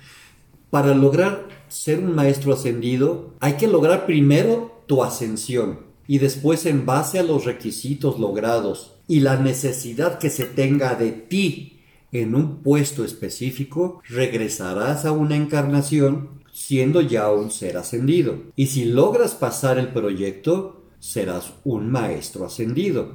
Para 0.70 0.94
lograr 0.94 1.48
ser 1.68 2.00
un 2.00 2.16
maestro 2.16 2.54
ascendido, 2.54 3.34
hay 3.40 3.54
que 3.54 3.68
lograr 3.68 4.06
primero 4.06 4.84
tu 4.86 5.04
ascensión 5.04 5.80
y 6.08 6.18
después 6.18 6.66
en 6.66 6.86
base 6.86 7.20
a 7.20 7.24
los 7.24 7.46
requisitos 7.46 8.20
logrados 8.20 8.96
y 9.08 9.20
la 9.22 9.38
necesidad 9.38 10.20
que 10.20 10.30
se 10.30 10.46
tenga 10.46 10.96
de 10.96 11.12
ti 11.12 11.80
en 12.12 12.36
un 12.36 12.64
puesto 12.64 13.04
específico, 13.04 14.02
regresarás 14.08 15.06
a 15.06 15.12
una 15.12 15.36
encarnación 15.36 16.42
siendo 16.52 17.02
ya 17.02 17.32
un 17.32 17.52
ser 17.52 17.78
ascendido. 17.78 18.44
Y 18.56 18.68
si 18.68 18.86
logras 18.86 19.36
pasar 19.36 19.78
el 19.78 19.90
proyecto, 19.90 20.84
serás 21.00 21.54
un 21.64 21.90
maestro 21.92 22.46
ascendido. 22.46 23.14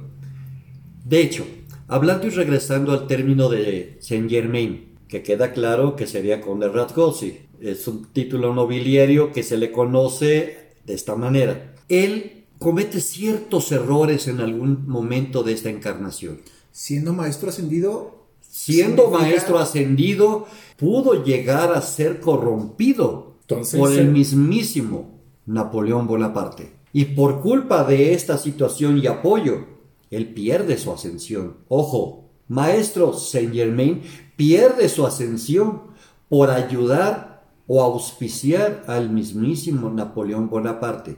De 1.03 1.21
hecho, 1.21 1.45
hablando 1.87 2.27
y 2.27 2.31
regresando 2.31 2.91
al 2.93 3.07
término 3.07 3.49
de 3.49 3.97
Saint 3.99 4.29
Germain, 4.29 4.94
que 5.07 5.23
queda 5.23 5.53
claro 5.53 5.95
que 5.95 6.07
sería 6.07 6.41
Conde 6.41 6.69
Radgossi, 6.69 7.39
es 7.61 7.87
un 7.87 8.05
título 8.05 8.53
nobiliario 8.53 9.31
que 9.31 9.43
se 9.43 9.57
le 9.57 9.71
conoce 9.71 10.71
de 10.85 10.93
esta 10.93 11.15
manera. 11.15 11.75
Él 11.89 12.45
comete 12.59 13.01
ciertos 13.01 13.71
errores 13.71 14.27
en 14.27 14.39
algún 14.39 14.87
momento 14.87 15.43
de 15.43 15.53
esta 15.53 15.69
encarnación. 15.69 16.41
Siendo 16.71 17.13
maestro 17.13 17.49
ascendido, 17.49 18.27
siendo 18.41 19.09
maestro 19.09 19.59
ascendido, 19.59 20.47
pudo 20.77 21.23
llegar 21.23 21.73
a 21.73 21.81
ser 21.81 22.19
corrompido 22.19 23.35
por 23.47 23.93
el 23.93 24.11
mismísimo 24.11 25.21
Napoleón 25.45 26.07
Bonaparte. 26.07 26.73
Y 26.91 27.05
por 27.05 27.41
culpa 27.41 27.83
de 27.83 28.13
esta 28.13 28.37
situación 28.37 28.97
y 28.97 29.07
apoyo, 29.07 29.65
él 30.09 30.33
pierde 30.33 30.77
su 30.77 30.91
ascensión. 30.91 31.57
Ojo, 31.67 32.24
maestro 32.47 33.13
Saint 33.13 33.53
Germain 33.53 34.01
pierde 34.35 34.89
su 34.89 35.05
ascensión 35.05 35.83
por 36.29 36.49
ayudar 36.49 37.43
o 37.67 37.81
auspiciar 37.81 38.83
al 38.87 39.09
mismísimo 39.09 39.89
Napoleón 39.89 40.49
Bonaparte. 40.49 41.17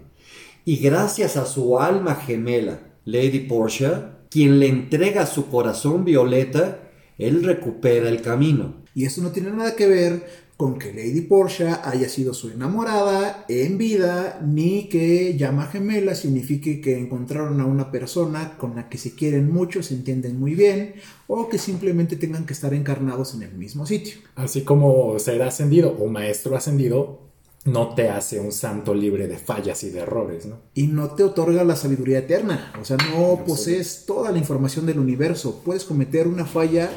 Y 0.66 0.78
gracias 0.78 1.38
a 1.38 1.46
su 1.46 1.80
alma 1.80 2.16
gemela, 2.16 2.80
Lady 3.06 3.40
Portia, 3.40 4.20
quien 4.30 4.60
le 4.60 4.68
entrega 4.68 5.26
su 5.26 5.48
corazón 5.48 6.04
violeta, 6.04 6.90
él 7.18 7.44
recupera 7.44 8.10
el 8.10 8.22
camino. 8.22 8.76
Y 8.94 9.06
eso 9.06 9.22
no 9.22 9.32
tiene 9.32 9.52
nada 9.52 9.76
que 9.76 9.88
ver 9.88 10.47
con 10.58 10.80
que 10.80 10.92
Lady 10.92 11.22
Portia 11.22 11.82
haya 11.88 12.10
sido 12.10 12.34
su 12.34 12.50
enamorada 12.50 13.46
en 13.48 13.78
vida, 13.78 14.42
ni 14.44 14.90
que 14.90 15.38
llama 15.38 15.68
gemela 15.68 16.16
signifique 16.16 16.82
que 16.82 16.98
encontraron 16.98 17.62
a 17.62 17.68
una 17.68 17.92
persona 17.92 18.58
con 18.58 18.76
la 18.76 18.90
que 18.90 18.98
se 18.98 19.14
quieren 19.14 19.54
mucho, 19.54 19.84
se 19.84 19.94
entienden 19.94 20.40
muy 20.40 20.56
bien, 20.56 20.96
o 21.28 21.48
que 21.48 21.60
simplemente 21.60 22.16
tengan 22.16 22.48
que 22.48 22.54
estar 22.54 22.74
encarnados 22.74 23.36
en 23.36 23.44
el 23.44 23.54
mismo 23.54 23.86
sitio. 23.86 24.16
Así 24.36 24.64
como 24.64 25.18
ser 25.20 25.44
ascendido 25.44 25.96
o 26.00 26.08
maestro 26.08 26.58
ascendido 26.58 27.28
no 27.66 27.94
te 27.94 28.10
hace 28.10 28.40
un 28.40 28.52
santo 28.52 28.96
libre 28.96 29.28
de 29.28 29.38
fallas 29.38 29.84
y 29.84 29.90
de 29.90 30.00
errores, 30.00 30.46
¿no? 30.46 30.58
Y 30.74 30.88
no 30.88 31.12
te 31.12 31.24
otorga 31.24 31.64
la 31.66 31.76
sabiduría 31.76 32.20
eterna, 32.20 32.74
o 32.82 32.86
sea, 32.86 32.98
no 32.98 33.44
posees 33.46 34.06
toda 34.08 34.32
la 34.32 34.40
información 34.40 34.86
del 34.86 35.00
universo, 35.00 35.62
puedes 35.64 35.84
cometer 35.84 36.28
una 36.28 36.46
falla 36.46 36.90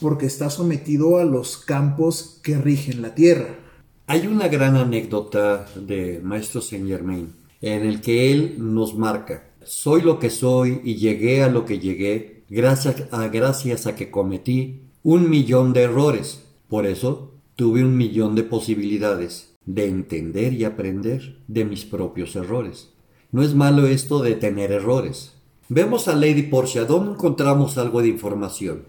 porque 0.00 0.26
estás 0.26 0.54
sometido 0.54 1.18
a 1.18 1.24
los 1.24 1.56
campos 1.56 2.40
que 2.42 2.56
rigen 2.56 3.02
la 3.02 3.14
Tierra. 3.14 3.58
Hay 4.06 4.26
una 4.26 4.48
gran 4.48 4.76
anécdota 4.76 5.66
de 5.74 6.20
Maestro 6.22 6.60
Saint 6.60 6.88
Germain 6.88 7.32
en 7.60 7.84
el 7.84 8.00
que 8.00 8.32
él 8.32 8.56
nos 8.58 8.94
marca, 8.94 9.48
soy 9.64 10.00
lo 10.00 10.18
que 10.18 10.30
soy 10.30 10.80
y 10.82 10.96
llegué 10.96 11.42
a 11.42 11.50
lo 11.50 11.64
que 11.66 11.78
llegué 11.78 12.44
gracias 12.48 13.04
a, 13.10 13.28
gracias 13.28 13.86
a 13.86 13.94
que 13.94 14.10
cometí 14.10 14.80
un 15.02 15.28
millón 15.28 15.72
de 15.72 15.82
errores, 15.82 16.44
por 16.68 16.86
eso 16.86 17.34
tuve 17.56 17.84
un 17.84 17.96
millón 17.96 18.34
de 18.34 18.44
posibilidades 18.44 19.54
de 19.66 19.86
entender 19.86 20.54
y 20.54 20.64
aprender 20.64 21.42
de 21.48 21.64
mis 21.64 21.84
propios 21.84 22.34
errores. 22.36 22.90
No 23.30 23.42
es 23.42 23.54
malo 23.54 23.86
esto 23.86 24.22
de 24.22 24.34
tener 24.34 24.72
errores. 24.72 25.34
Vemos 25.68 26.08
a 26.08 26.16
Lady 26.16 26.44
Portia, 26.44 26.84
¿dónde 26.84 27.12
encontramos 27.12 27.76
algo 27.76 28.00
de 28.00 28.08
información? 28.08 28.84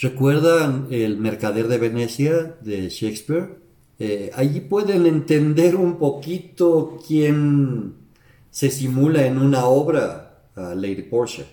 ¿Recuerdan 0.00 0.86
el 0.90 1.18
Mercader 1.18 1.68
de 1.68 1.76
Venecia 1.76 2.56
de 2.62 2.88
Shakespeare? 2.88 3.56
Eh, 3.98 4.30
allí 4.34 4.60
pueden 4.60 5.04
entender 5.04 5.76
un 5.76 5.98
poquito 5.98 6.98
quién 7.06 7.96
se 8.50 8.70
simula 8.70 9.26
en 9.26 9.36
una 9.36 9.66
obra 9.66 10.44
a 10.56 10.74
Lady 10.74 11.02
Portia. 11.02 11.44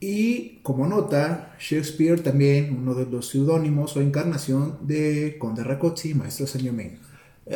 Y 0.00 0.58
como 0.64 0.88
nota, 0.88 1.54
Shakespeare 1.60 2.20
también, 2.20 2.76
uno 2.76 2.94
de 2.94 3.06
los 3.06 3.28
seudónimos 3.28 3.96
o 3.96 4.00
encarnación 4.00 4.78
de 4.80 5.36
Conde 5.38 5.62
Racozzi, 5.62 6.14
maestro 6.14 6.48
Saint 6.48 6.98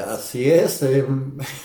Así 0.06 0.48
es, 0.48 0.82
eh, 0.84 1.04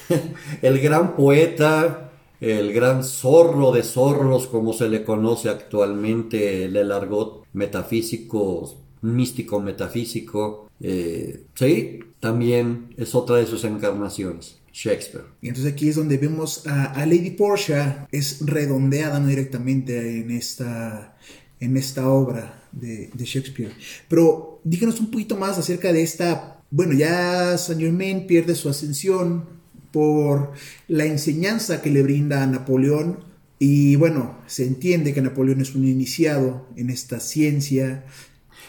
el 0.63 0.79
gran 0.79 1.15
poeta, 1.15 2.02
el 2.43 2.73
gran 2.73 3.05
zorro 3.05 3.71
de 3.71 3.83
zorros, 3.83 4.47
como 4.47 4.73
se 4.73 4.89
le 4.89 5.05
conoce 5.05 5.47
actualmente, 5.47 6.65
el 6.65 6.91
argot 6.91 7.45
metafísico, 7.53 8.83
místico 9.01 9.61
metafísico, 9.61 10.69
eh, 10.81 11.45
sí, 11.55 11.99
también 12.19 12.93
es 12.97 13.15
otra 13.15 13.37
de 13.37 13.45
sus 13.45 13.63
encarnaciones. 13.63 14.59
Shakespeare. 14.73 15.25
Y 15.41 15.49
entonces 15.49 15.71
aquí 15.71 15.87
es 15.87 15.95
donde 15.95 16.17
vemos 16.17 16.65
a, 16.65 17.05
Lady 17.05 17.31
Portia, 17.31 18.07
es 18.11 18.43
redondeada 18.43 19.19
no 19.19 19.27
directamente 19.27 20.19
en 20.19 20.31
esta, 20.31 21.15
en 21.59 21.77
esta 21.77 22.09
obra 22.09 22.67
de, 22.71 23.09
de 23.13 23.25
Shakespeare. 23.25 23.71
Pero 24.09 24.59
díganos 24.63 24.99
un 24.99 25.11
poquito 25.11 25.37
más 25.37 25.59
acerca 25.59 25.93
de 25.93 26.01
esta 26.01 26.53
bueno, 26.75 26.93
ya 26.93 27.55
Saint 27.59 27.79
Germain 27.79 28.25
pierde 28.25 28.55
su 28.55 28.67
ascensión 28.67 29.45
por 29.93 30.51
la 30.89 31.05
enseñanza 31.05 31.81
que 31.81 31.91
le 31.91 32.03
brinda 32.03 32.43
a 32.43 32.47
Napoleón 32.47 33.19
y 33.59 33.95
bueno, 33.95 34.39
se 34.45 34.65
entiende 34.65 35.13
que 35.13 35.21
Napoleón 35.21 35.61
es 35.61 35.73
un 35.73 35.87
iniciado 35.87 36.67
en 36.75 36.89
esta 36.89 37.21
ciencia. 37.21 38.03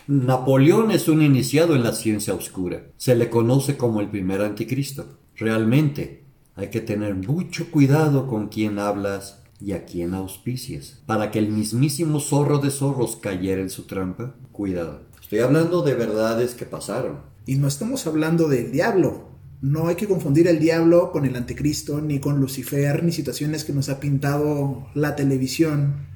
Napoleón 0.06 0.92
es 0.92 1.08
un 1.08 1.20
iniciado 1.20 1.74
en 1.74 1.82
la 1.82 1.92
ciencia 1.92 2.32
oscura. 2.32 2.84
Se 2.96 3.16
le 3.16 3.28
conoce 3.28 3.76
como 3.76 4.00
el 4.00 4.08
primer 4.08 4.40
anticristo. 4.40 5.18
Realmente 5.34 6.22
hay 6.54 6.68
que 6.68 6.80
tener 6.80 7.16
mucho 7.16 7.72
cuidado 7.72 8.28
con 8.28 8.46
quién 8.46 8.78
hablas 8.78 9.42
y 9.60 9.72
a 9.72 9.84
quién 9.84 10.14
auspicias. 10.14 11.02
Para 11.06 11.32
que 11.32 11.40
el 11.40 11.48
mismísimo 11.48 12.20
zorro 12.20 12.58
de 12.58 12.70
zorros 12.70 13.16
cayera 13.16 13.62
en 13.62 13.70
su 13.70 13.84
trampa, 13.88 14.36
cuidado. 14.52 15.00
Estoy 15.20 15.40
hablando 15.40 15.82
de 15.82 15.94
verdades 15.94 16.54
que 16.54 16.66
pasaron. 16.66 17.22
Y 17.46 17.56
no 17.56 17.66
estamos 17.66 18.06
hablando 18.06 18.46
del 18.46 18.70
diablo, 18.70 19.33
No 19.60 19.88
hay 19.88 19.96
que 19.96 20.08
confundir 20.08 20.46
el 20.48 20.58
diablo 20.58 21.10
con 21.10 21.24
el 21.24 21.36
anticristo, 21.36 22.00
ni 22.00 22.18
con 22.18 22.40
Lucifer, 22.40 23.02
ni 23.02 23.12
situaciones 23.12 23.64
que 23.64 23.72
nos 23.72 23.88
ha 23.88 24.00
pintado 24.00 24.88
la 24.94 25.16
televisión 25.16 26.06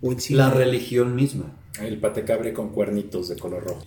o 0.00 0.12
el 0.12 0.20
cine. 0.20 0.38
La 0.38 0.50
religión 0.50 1.14
misma. 1.14 1.54
El 1.80 1.98
patecabre 1.98 2.52
con 2.52 2.68
cuernitos 2.70 3.28
de 3.28 3.36
color 3.36 3.64
rojo. 3.64 3.82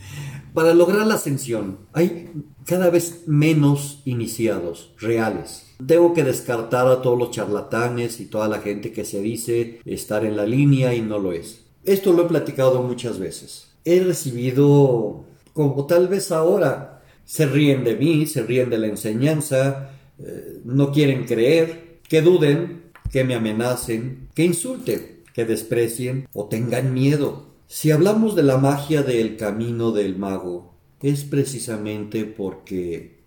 Para 0.53 0.73
lograr 0.73 1.07
la 1.07 1.15
ascensión 1.15 1.79
hay 1.93 2.31
cada 2.65 2.89
vez 2.89 3.23
menos 3.27 4.01
iniciados 4.03 4.93
reales. 4.99 5.67
Tengo 5.85 6.13
que 6.13 6.23
descartar 6.23 6.87
a 6.87 7.01
todos 7.01 7.17
los 7.17 7.31
charlatanes 7.31 8.19
y 8.19 8.25
toda 8.25 8.49
la 8.49 8.59
gente 8.59 8.91
que 8.91 9.05
se 9.05 9.21
dice 9.21 9.79
estar 9.85 10.25
en 10.25 10.35
la 10.35 10.45
línea 10.45 10.93
y 10.93 11.01
no 11.01 11.17
lo 11.17 11.31
es. 11.31 11.61
Esto 11.85 12.11
lo 12.11 12.23
he 12.25 12.27
platicado 12.27 12.83
muchas 12.83 13.19
veces. 13.19 13.69
He 13.85 14.01
recibido, 14.01 15.23
como 15.53 15.85
tal 15.85 16.09
vez 16.09 16.33
ahora, 16.33 16.96
se 17.27 17.45
ríen 17.45 17.83
de 17.83 17.97
mí, 17.97 18.25
se 18.25 18.41
ríen 18.41 18.69
de 18.69 18.77
la 18.77 18.87
enseñanza, 18.87 19.91
eh, 20.17 20.61
no 20.63 20.93
quieren 20.93 21.25
creer, 21.25 21.99
que 22.07 22.21
duden, 22.21 22.83
que 23.11 23.25
me 23.25 23.35
amenacen, 23.35 24.29
que 24.33 24.45
insulten, 24.45 25.23
que 25.33 25.43
desprecien 25.43 26.29
o 26.33 26.45
tengan 26.45 26.93
miedo. 26.93 27.47
Si 27.67 27.91
hablamos 27.91 28.33
de 28.37 28.43
la 28.43 28.57
magia 28.57 29.03
del 29.03 29.35
camino 29.35 29.91
del 29.91 30.17
mago, 30.17 30.73
es 31.01 31.25
precisamente 31.25 32.23
porque 32.23 33.19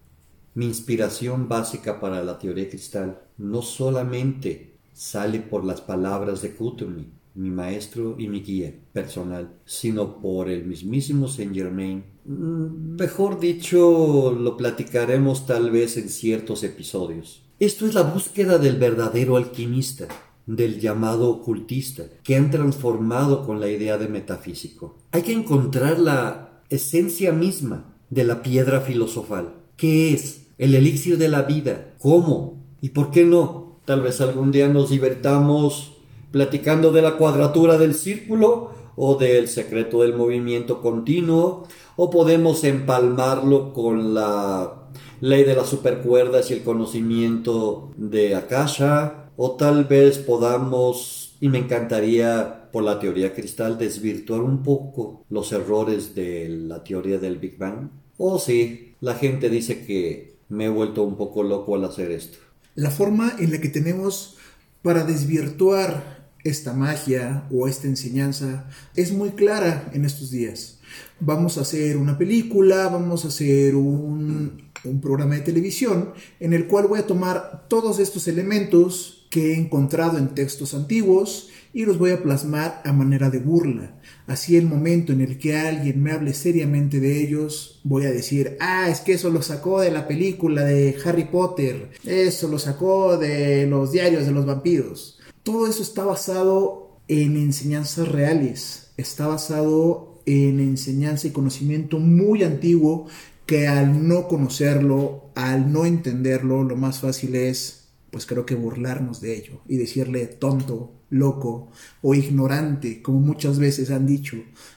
mi 0.55 0.65
inspiración 0.65 1.47
básica 1.47 2.01
para 2.01 2.25
la 2.25 2.39
teoría 2.39 2.71
cristal 2.71 3.21
no 3.37 3.61
solamente 3.61 4.77
sale 4.95 5.41
por 5.41 5.63
las 5.63 5.83
palabras 5.83 6.41
de 6.41 6.55
Kutumi, 6.55 7.13
mi 7.35 7.51
maestro 7.51 8.17
y 8.19 8.29
mi 8.29 8.41
guía 8.41 8.75
personal, 8.93 9.55
sino 9.65 10.21
por 10.21 10.49
el 10.49 10.65
mismísimo 10.65 11.29
Saint 11.29 11.55
Germain. 11.55 12.05
Mm, 12.25 12.97
Mejor 12.97 13.41
dicho, 13.41 14.33
lo 14.33 14.57
platicaremos 14.57 15.47
tal 15.47 15.71
vez 15.71 15.97
en 15.97 16.09
ciertos 16.09 16.65
episodios. 16.65 17.43
Esto 17.59 17.87
es 17.87 17.95
la 17.95 18.03
búsqueda 18.03 18.59
del 18.59 18.79
verdadero 18.79 19.37
alquimista, 19.37 20.09
del 20.47 20.81
llamado 20.81 21.31
ocultista, 21.31 22.05
que 22.23 22.37
han 22.37 22.51
transformado 22.51 23.47
con 23.47 23.61
la 23.61 23.69
idea 23.69 23.99
de 23.99 24.09
metafísico. 24.09 24.99
Hay 25.13 25.23
que 25.23 25.33
encontrar 25.33 25.99
la 25.99 26.63
esencia 26.71 27.33
misma 27.33 27.95
de 28.11 28.25
la 28.25 28.43
piedra 28.43 28.81
filosofal. 28.81 29.55
¿Qué 29.77 30.13
es? 30.13 30.47
El 30.59 30.75
elixir 30.75 31.19
de 31.19 31.29
la 31.29 31.43
vida. 31.43 31.95
¿Cómo? 31.99 32.65
¿Y 32.81 32.91
por 32.91 33.11
qué 33.11 33.25
no? 33.25 33.81
Tal 33.85 34.03
vez 34.03 34.21
algún 34.21 34.51
día 34.53 34.69
nos 34.69 34.91
divertamos 34.91 36.00
platicando 36.31 36.93
de 36.93 37.03
la 37.03 37.17
cuadratura 37.17 37.79
del 37.79 37.95
círculo 37.95 38.71
o 38.97 39.17
del 39.17 39.49
secreto 39.49 40.03
del 40.03 40.15
movimiento 40.15 40.81
continuo, 40.81 41.67
o 41.97 42.11
podemos 42.11 42.65
empalmarlo 42.65 43.73
con 43.73 44.15
la 44.15 44.89
ley 45.21 45.45
de 45.45 45.55
las 45.55 45.69
supercuerdas 45.69 46.51
y 46.51 46.55
el 46.55 46.63
conocimiento 46.63 47.91
de 47.97 48.35
Akasha, 48.35 49.31
o 49.37 49.53
tal 49.53 49.85
vez 49.85 50.19
podamos, 50.19 51.37
y 51.41 51.49
me 51.49 51.59
encantaría 51.59 52.69
por 52.73 52.83
la 52.85 52.99
teoría 52.99 53.35
cristal, 53.35 53.79
desvirtuar 53.79 54.43
un 54.43 54.63
poco 54.63 55.25
los 55.31 55.53
errores 55.53 56.15
de 56.15 56.49
la 56.49 56.85
teoría 56.85 57.19
del 57.19 57.39
Big 57.39 57.59
Bang. 57.59 57.89
O 58.19 58.39
sí, 58.39 58.95
la 59.01 59.15
gente 59.15 59.49
dice 59.49 59.85
que 59.87 60.37
me 60.51 60.67
he 60.67 60.69
vuelto 60.69 61.03
un 61.03 61.17
poco 61.17 61.43
loco 61.43 61.75
al 61.75 61.85
hacer 61.85 62.11
esto. 62.11 62.39
La 62.75 62.91
forma 62.91 63.35
en 63.39 63.51
la 63.53 63.61
que 63.61 63.69
tenemos 63.69 64.37
para 64.83 65.05
desvirtuar 65.05 66.20
esta 66.45 66.73
magia 66.73 67.45
o 67.51 67.69
esta 67.69 67.87
enseñanza 67.87 68.69
es 68.97 69.13
muy 69.13 69.31
clara 69.31 69.91
en 69.93 70.05
estos 70.05 70.31
días. 70.31 70.79
Vamos 71.21 71.59
a 71.59 71.63
hacer 71.63 71.97
una 71.97 72.19
película, 72.19 72.89
vamos 72.89 73.25
a 73.25 73.29
hacer 73.29 73.75
un, 73.75 74.71
programa 75.03 75.35
de 75.35 75.43
televisión 75.43 76.15
en 76.41 76.55
el 76.55 76.67
cual 76.67 76.87
voy 76.87 77.01
a 77.01 77.07
tomar 77.07 77.67
todos 77.69 77.99
estos 77.99 78.27
elementos 78.29 79.27
que 79.31 79.53
he 79.53 79.57
encontrado 79.57 80.17
en 80.17 80.35
textos 80.35 80.73
antiguos 80.73 81.51
y 81.73 81.85
los 81.85 81.99
voy 81.99 82.11
a 82.11 82.23
plasmar 82.23 82.81
a 82.85 82.93
manera 82.93 83.31
de 83.31 83.39
burla. 83.39 84.01
Así 84.27 84.57
el 84.57 84.67
momento 84.67 85.13
en 85.13 85.21
el 85.21 85.39
que 85.39 85.57
alguien 85.57 86.03
me 86.03 86.13
hable 86.13 86.33
seriamente 86.33 86.99
de 86.99 87.23
ellos, 87.23 87.81
voy 87.85 88.07
a 88.07 88.11
decir, 88.11 88.57
ah, 88.59 88.89
es 88.89 89.01
que 89.01 89.13
eso 89.13 89.31
lo 89.31 89.43
sacó 89.43 89.81
de 89.81 89.91
la 89.91 90.09
película 90.09 90.65
de 90.65 90.97
Harry 91.05 91.25
Potter, 91.25 91.91
eso 92.05 92.49
lo 92.49 92.59
sacó 92.59 93.19
de 93.19 93.67
los 93.67 93.93
diarios 93.93 94.27
de 94.27 94.33
los 94.33 94.47
vampiros. 94.47 95.20
Todo 95.43 95.67
eso 95.67 95.83
está 95.83 96.05
basado 96.05 96.99
en 97.09 97.37
enseñanzas 97.37 98.09
reales, 98.09 98.93
está 98.97 99.27
basado 99.27 100.21
en 100.27 100.61
enseñanza 100.61 101.27
y 101.27 101.31
conocimiento 101.31 101.99
muy 101.99 102.45
antiguo 102.45 103.07
que 103.47 103.67
al 103.67 104.07
no 104.07 104.29
conocerlo, 104.29 105.25
al 105.35 105.73
no 105.73 105.87
entenderlo, 105.87 106.63
lo 106.63 106.77
más 106.77 107.01
fácil 107.01 107.35
es, 107.35 107.89
pues 108.11 108.27
creo 108.27 108.47
que 108.47 108.55
burlarnos 108.55 109.21
de 109.21 109.37
ello 109.37 109.61
y 109.67 109.77
decirle 109.77 110.27
tonto, 110.27 110.93
loco 111.11 111.73
o 112.03 112.15
ignorante, 112.15 113.03
como 113.03 113.19
muchas 113.19 113.59
veces 113.59 113.91
han 113.91 114.07
dicho. 114.07 114.37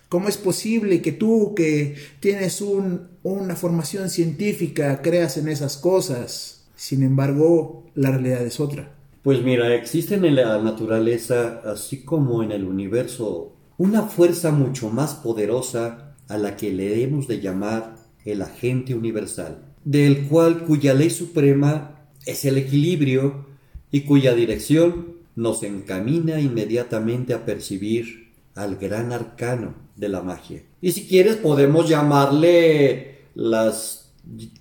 ¿Cómo 0.10 0.28
es 0.28 0.38
posible 0.38 1.02
que 1.02 1.12
tú, 1.12 1.54
que 1.56 1.95
tienes 2.19 2.62
un, 2.62 3.10
una 3.21 3.56
formación 3.56 4.10
científica, 4.10 5.02
creas 5.02 5.38
en 5.38 5.47
esas 5.49 5.78
cosas? 5.78 6.63
Sin 6.76 7.04
embargo, 7.04 7.86
la 7.95 8.12
realidad 8.12 8.45
es 8.45 8.60
otra. 8.60 8.95
Pues 9.23 9.41
mira, 9.41 9.73
existen 9.73 10.25
en 10.25 10.36
la 10.36 10.62
naturaleza, 10.62 11.62
así 11.63 12.03
como 12.03 12.43
en 12.43 12.51
el 12.51 12.65
universo, 12.65 13.55
una 13.77 14.03
fuerza 14.03 14.51
mucho 14.51 14.89
más 14.89 15.13
poderosa 15.13 16.15
a 16.27 16.38
la 16.38 16.57
que 16.57 16.73
le 16.73 17.01
hemos 17.01 17.29
de 17.29 17.39
llamar 17.39 17.95
el 18.25 18.41
agente 18.41 18.93
universal, 18.93 19.63
del 19.86 20.27
cual 20.27 20.65
cuya 20.65 20.93
ley 20.93 21.09
suprema 21.09 22.09
es 22.25 22.43
el 22.43 22.57
equilibrio 22.57 23.45
y 23.91 24.01
cuya 24.01 24.36
dirección 24.36 25.13
nos 25.38 25.63
encamina 25.63 26.41
inmediatamente 26.41 27.33
a 27.33 27.45
percibir 27.45 28.33
al 28.55 28.75
gran 28.75 29.13
arcano 29.13 29.73
de 29.95 30.09
la 30.09 30.21
magia. 30.21 30.63
Y 30.81 30.91
si 30.91 31.07
quieres 31.07 31.38
podemos 31.38 31.88
llamarle 31.88 33.19
las 33.36 34.02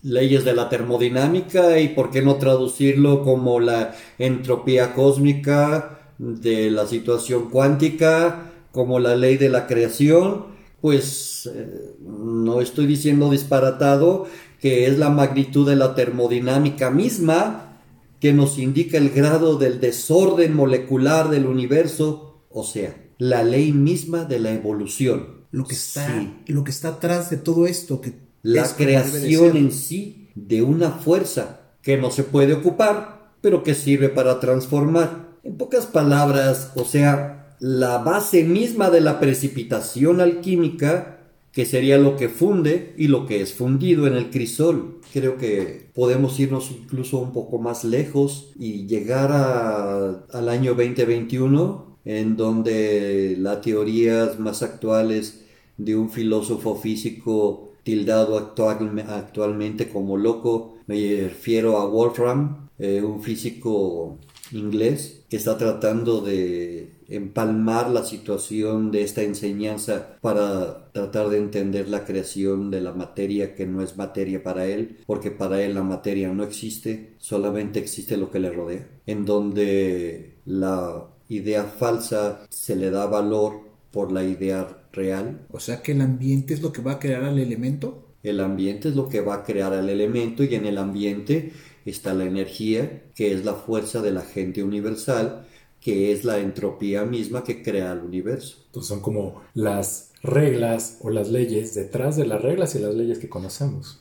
leyes 0.03 0.45
de 0.45 0.55
la 0.55 0.69
termodinámica 0.69 1.79
y 1.81 1.89
por 1.89 2.11
qué 2.11 2.23
no 2.23 2.37
traducirlo 2.37 3.23
como 3.23 3.61
la 3.61 3.95
entropía 4.19 4.95
cósmica 4.95 6.15
de 6.19 6.71
la 6.71 6.87
situación 6.87 7.51
cuántica, 7.51 8.53
como 8.73 8.99
la 8.99 9.17
ley 9.17 9.37
de 9.37 9.49
la 9.49 9.67
creación, 9.67 10.47
pues 10.81 11.49
eh, 11.53 11.95
no 12.01 12.61
estoy 12.61 12.87
diciendo 12.87 13.31
disparatado 13.31 14.27
que 14.61 14.87
es 14.87 14.99
la 14.99 15.11
magnitud 15.11 15.69
de 15.69 15.77
la 15.77 15.95
termodinámica 15.95 16.91
misma 16.91 17.81
que 18.21 18.33
nos 18.33 18.59
indica 18.59 18.99
el 18.99 19.11
grado 19.11 19.59
del 19.59 19.81
desorden 19.81 20.55
molecular 20.55 21.29
del 21.29 21.47
universo, 21.47 22.45
o 22.51 22.63
sea, 22.63 22.97
la 23.19 23.43
ley 23.43 23.73
misma 23.73 24.25
de 24.25 24.39
la 24.39 24.53
evolución. 24.53 25.43
Lo 25.51 25.65
que 25.65 25.75
está, 25.75 26.07
sí. 26.07 26.53
lo 26.53 26.63
que 26.63 26.71
está 26.71 26.89
atrás 26.89 27.31
de 27.31 27.37
todo 27.37 27.67
esto, 27.67 28.01
que 28.01 28.15
la 28.43 28.67
creación 28.77 29.57
en 29.57 29.73
sí 29.73 30.31
de 30.35 30.63
una 30.63 30.91
fuerza 30.91 31.61
que 31.83 31.97
no 31.97 32.11
se 32.11 32.25
puede 32.25 32.55
ocupar, 32.55 33.33
pero 33.41 33.63
que 33.63 33.75
sirve 33.75 34.09
para 34.09 34.41
transformar. 34.41 35.39
En 35.43 35.57
pocas 35.57 35.87
palabras, 35.87 36.73
o 36.77 36.85
sea, 36.85 37.57
la 37.59 37.99
base 37.99 38.45
misma 38.45 38.91
de 38.91 39.01
la 39.01 39.21
precipitación 39.21 40.21
alquímica 40.21 41.19
que 41.53 41.67
sería 41.67 41.99
lo 41.99 42.17
que 42.17 42.29
funde 42.29 42.95
y 42.97 43.09
lo 43.09 43.27
que 43.27 43.43
es 43.43 43.53
fundido 43.53 44.07
en 44.07 44.15
el 44.15 44.31
crisol. 44.31 45.01
Creo 45.13 45.37
que 45.37 45.91
podemos 45.95 46.41
irnos 46.41 46.71
incluso 46.71 47.19
un 47.19 47.33
poco 47.33 47.59
más 47.59 47.85
lejos 47.85 48.53
y 48.59 48.87
llegar 48.87 49.31
a, 49.33 50.25
al 50.33 50.49
año 50.49 50.75
2021, 50.75 51.99
en 52.07 52.37
donde 52.37 53.37
las 53.39 53.61
teorías 53.61 54.39
más 54.39 54.63
actuales 54.63 55.45
de 55.77 55.95
un 55.95 56.11
filósofo 56.11 56.77
físico 56.77 57.72
tildado 57.83 58.39
actual, 58.39 59.05
actualmente 59.09 59.89
como 59.89 60.17
loco, 60.17 60.79
me 60.87 61.23
refiero 61.23 61.79
a 61.79 61.87
Wolfram, 61.87 62.69
eh, 62.79 63.03
un 63.03 63.23
físico 63.23 64.19
inglés 64.53 65.25
que 65.29 65.37
está 65.37 65.57
tratando 65.57 66.21
de 66.21 66.93
empalmar 67.09 67.91
la 67.91 68.05
situación 68.05 68.91
de 68.91 69.03
esta 69.03 69.23
enseñanza 69.23 70.17
para 70.21 70.91
tratar 70.93 71.29
de 71.29 71.39
entender 71.39 71.89
la 71.89 72.05
creación 72.05 72.71
de 72.71 72.81
la 72.81 72.93
materia 72.93 73.55
que 73.55 73.67
no 73.67 73.83
es 73.83 73.97
materia 73.97 74.43
para 74.43 74.67
él, 74.67 74.99
porque 75.07 75.31
para 75.31 75.63
él 75.63 75.75
la 75.75 75.83
materia 75.83 76.33
no 76.33 76.43
existe, 76.43 77.15
solamente 77.19 77.79
existe 77.79 78.17
lo 78.17 78.31
que 78.31 78.41
le 78.41 78.51
rodea, 78.51 78.89
en 79.07 79.25
donde 79.25 80.37
la 80.47 81.07
idea 81.29 81.65
falsa 81.65 82.47
se 82.49 82.77
le 82.77 82.91
da 82.91 83.07
valor 83.07 83.61
por 83.91 84.11
la 84.11 84.25
idea 84.25 84.82
real. 84.93 85.47
O 85.51 85.61
sea 85.61 85.83
que 85.83 85.93
el 85.93 86.01
ambiente 86.01 86.55
es 86.55 86.63
lo 86.63 86.73
que 86.73 86.83
va 86.83 86.93
a 86.93 86.99
crear 86.99 87.25
al 87.25 87.39
elemento. 87.39 88.09
El 88.23 88.41
ambiente 88.41 88.89
es 88.89 88.97
lo 88.97 89.09
que 89.09 89.21
va 89.21 89.37
a 89.37 89.45
crear 89.45 89.73
al 89.73 89.89
elemento 89.89 90.45
y 90.45 90.55
en 90.55 90.67
el 90.67 90.79
ambiente 90.79 91.53
está 91.85 92.15
la 92.15 92.25
energía, 92.25 93.03
que 93.15 93.33
es 93.33 93.45
la 93.45 93.55
fuerza 93.55 94.01
del 94.01 94.17
agente 94.17 94.63
universal, 94.63 95.47
que 95.81 96.13
es 96.13 96.25
la 96.25 96.39
entropía 96.39 97.05
misma 97.05 97.43
que 97.43 97.63
crea 97.63 97.93
el 97.93 98.01
universo. 98.01 98.59
Entonces 98.67 98.89
son 98.89 99.01
como 99.01 99.43
las 99.55 100.13
reglas 100.23 100.99
o 101.01 101.11
las 101.11 101.29
leyes 101.31 101.75
detrás 101.75 102.17
de 102.17 102.27
las 102.27 102.41
reglas 102.41 102.75
y 102.77 102.79
las 102.79 102.95
leyes 102.95 103.19
que 103.19 103.29
conocemos. 103.29 103.99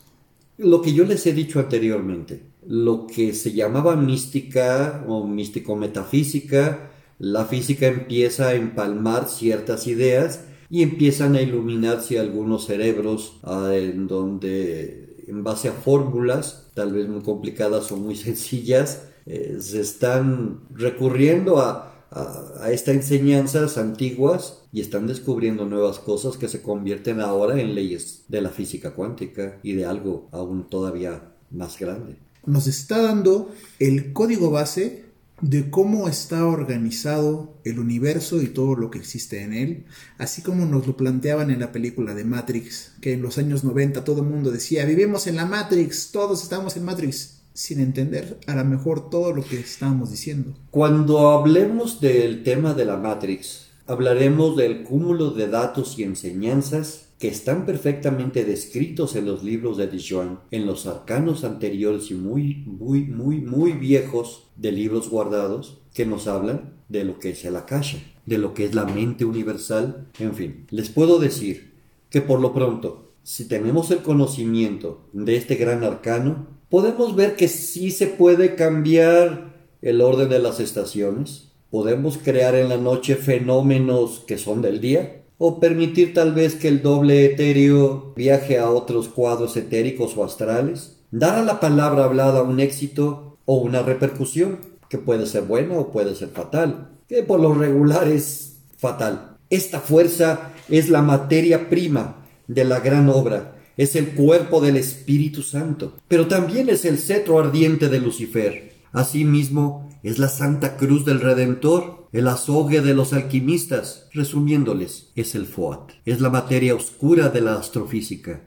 lo 0.57 0.83
que 0.83 0.93
yo 0.93 1.05
les 1.05 1.25
he 1.25 1.33
dicho 1.33 1.59
anteriormente, 1.59 2.43
lo 2.67 3.07
que 3.07 3.33
se 3.33 3.51
llamaba 3.53 3.95
mística 3.95 5.03
o 5.07 5.25
místico-metafísica, 5.25 6.91
la 7.17 7.45
física 7.45 7.87
empieza 7.87 8.49
a 8.49 8.53
empalmar 8.53 9.27
ciertas 9.27 9.87
ideas 9.87 10.41
y 10.71 10.83
empiezan 10.83 11.35
a 11.35 11.41
iluminarse 11.41 12.17
algunos 12.17 12.65
cerebros 12.65 13.33
ah, 13.43 13.71
en 13.75 14.07
donde 14.07 15.25
en 15.27 15.43
base 15.43 15.67
a 15.67 15.73
fórmulas, 15.73 16.69
tal 16.73 16.93
vez 16.93 17.09
muy 17.09 17.21
complicadas 17.21 17.91
o 17.91 17.97
muy 17.97 18.15
sencillas, 18.27 19.03
eh, 19.25 19.57
se 19.59 19.81
están 19.81 20.61
recurriendo 20.73 21.59
a, 21.59 22.07
a, 22.09 22.71
estas 22.71 22.95
enseñanzas 22.95 23.77
antiguas 23.77 24.63
y 24.71 24.79
están 24.79 25.07
descubriendo 25.07 25.65
nuevas 25.65 25.99
cosas 25.99 26.37
que 26.37 26.47
se 26.47 26.61
convierten 26.61 27.19
ahora 27.19 27.59
en 27.59 27.75
leyes 27.75 28.23
de 28.29 28.41
la 28.41 28.49
física 28.49 28.91
cuántica 28.91 29.59
y 29.63 29.73
de 29.73 29.85
algo 29.85 30.29
aún 30.31 30.69
todavía 30.69 31.33
más 31.51 31.77
grande. 31.77 32.15
Nos 32.45 32.67
está 32.67 33.01
dando 33.01 33.51
el 33.77 34.13
código 34.13 34.49
base 34.49 35.10
de 35.41 35.69
cómo 35.69 36.07
está 36.07 36.45
organizado 36.45 37.57
el 37.63 37.79
universo 37.79 38.41
y 38.41 38.47
todo 38.47 38.75
lo 38.75 38.91
que 38.91 38.99
existe 38.99 39.41
en 39.41 39.53
él, 39.53 39.85
así 40.17 40.41
como 40.41 40.65
nos 40.65 40.85
lo 40.87 40.95
planteaban 40.95 41.49
en 41.49 41.59
la 41.59 41.71
película 41.71 42.13
de 42.13 42.23
Matrix, 42.23 42.93
que 43.01 43.13
en 43.13 43.21
los 43.21 43.37
años 43.37 43.63
90 43.63 44.03
todo 44.03 44.21
el 44.21 44.27
mundo 44.27 44.51
decía, 44.51 44.85
vivimos 44.85 45.27
en 45.27 45.35
la 45.35 45.45
Matrix, 45.45 46.11
todos 46.11 46.43
estamos 46.43 46.77
en 46.77 46.85
Matrix 46.85 47.41
sin 47.53 47.79
entender 47.79 48.39
a 48.47 48.55
lo 48.55 48.63
mejor 48.63 49.09
todo 49.09 49.33
lo 49.33 49.43
que 49.43 49.59
estamos 49.59 50.11
diciendo. 50.11 50.53
Cuando 50.69 51.31
hablemos 51.31 51.99
del 51.99 52.43
tema 52.43 52.73
de 52.73 52.85
la 52.85 52.97
Matrix, 52.97 53.67
hablaremos 53.87 54.55
del 54.55 54.83
cúmulo 54.83 55.31
de 55.31 55.47
datos 55.47 55.99
y 55.99 56.03
enseñanzas 56.03 57.10
que 57.21 57.27
están 57.27 57.67
perfectamente 57.67 58.45
descritos 58.45 59.15
en 59.15 59.27
los 59.27 59.43
libros 59.43 59.77
de 59.77 59.85
Dijon, 59.85 60.39
en 60.49 60.65
los 60.65 60.87
arcanos 60.87 61.43
anteriores 61.43 62.09
y 62.09 62.15
muy, 62.15 62.63
muy, 62.65 63.01
muy, 63.01 63.41
muy 63.41 63.73
viejos 63.73 64.47
de 64.55 64.71
libros 64.71 65.07
guardados 65.07 65.83
que 65.93 66.07
nos 66.07 66.25
hablan 66.25 66.73
de 66.89 67.03
lo 67.03 67.19
que 67.19 67.29
es 67.29 67.45
el 67.45 67.57
Akasha, 67.57 67.99
de 68.25 68.39
lo 68.39 68.55
que 68.55 68.65
es 68.65 68.73
la 68.73 68.85
mente 68.85 69.23
universal, 69.23 70.07
en 70.17 70.33
fin. 70.33 70.65
Les 70.71 70.89
puedo 70.89 71.19
decir 71.19 71.75
que 72.09 72.21
por 72.21 72.41
lo 72.41 72.55
pronto, 72.55 73.11
si 73.21 73.47
tenemos 73.47 73.91
el 73.91 73.99
conocimiento 73.99 75.07
de 75.13 75.35
este 75.35 75.53
gran 75.57 75.83
arcano, 75.83 76.47
podemos 76.69 77.15
ver 77.15 77.35
que 77.35 77.49
sí 77.49 77.91
se 77.91 78.07
puede 78.07 78.55
cambiar 78.55 79.67
el 79.83 80.01
orden 80.01 80.29
de 80.29 80.39
las 80.39 80.59
estaciones, 80.59 81.51
podemos 81.69 82.17
crear 82.17 82.55
en 82.55 82.69
la 82.69 82.77
noche 82.77 83.15
fenómenos 83.15 84.23
que 84.25 84.39
son 84.39 84.63
del 84.63 84.81
día, 84.81 85.20
o 85.43 85.59
permitir 85.59 86.13
tal 86.13 86.33
vez 86.33 86.53
que 86.53 86.67
el 86.67 86.83
doble 86.83 87.25
etéreo 87.25 88.13
viaje 88.15 88.59
a 88.59 88.69
otros 88.69 89.07
cuadros 89.07 89.57
etéricos 89.57 90.15
o 90.15 90.23
astrales, 90.23 90.97
dar 91.09 91.39
a 91.39 91.43
la 91.43 91.59
palabra 91.59 92.03
hablada 92.03 92.43
un 92.43 92.59
éxito 92.59 93.37
o 93.45 93.55
una 93.55 93.81
repercusión, 93.81 94.59
que 94.87 94.99
puede 94.99 95.25
ser 95.25 95.41
buena 95.41 95.79
o 95.79 95.91
puede 95.91 96.13
ser 96.13 96.29
fatal, 96.29 96.91
que 97.09 97.23
por 97.23 97.39
lo 97.39 97.55
regular 97.55 98.07
es 98.07 98.57
fatal. 98.77 99.37
Esta 99.49 99.79
fuerza 99.79 100.51
es 100.69 100.89
la 100.89 101.01
materia 101.01 101.69
prima 101.69 102.17
de 102.47 102.63
la 102.63 102.79
gran 102.79 103.09
obra 103.09 103.55
es 103.77 103.95
el 103.95 104.09
cuerpo 104.09 104.61
del 104.61 104.77
Espíritu 104.77 105.41
Santo, 105.41 105.97
pero 106.07 106.27
también 106.27 106.69
es 106.69 106.85
el 106.85 106.99
cetro 106.99 107.39
ardiente 107.39 107.89
de 107.89 107.99
Lucifer. 107.99 108.73
Asimismo, 108.91 109.89
es 110.03 110.19
la 110.19 110.27
Santa 110.27 110.77
Cruz 110.77 111.03
del 111.03 111.19
Redentor, 111.19 112.00
el 112.11 112.27
azogue 112.27 112.81
de 112.81 112.93
los 112.93 113.13
alquimistas. 113.13 114.07
Resumiéndoles, 114.13 115.11
es 115.15 115.35
el 115.35 115.45
FOAT, 115.45 115.91
es 116.05 116.21
la 116.21 116.29
materia 116.29 116.75
oscura 116.75 117.29
de 117.29 117.41
la 117.41 117.55
astrofísica, 117.55 118.41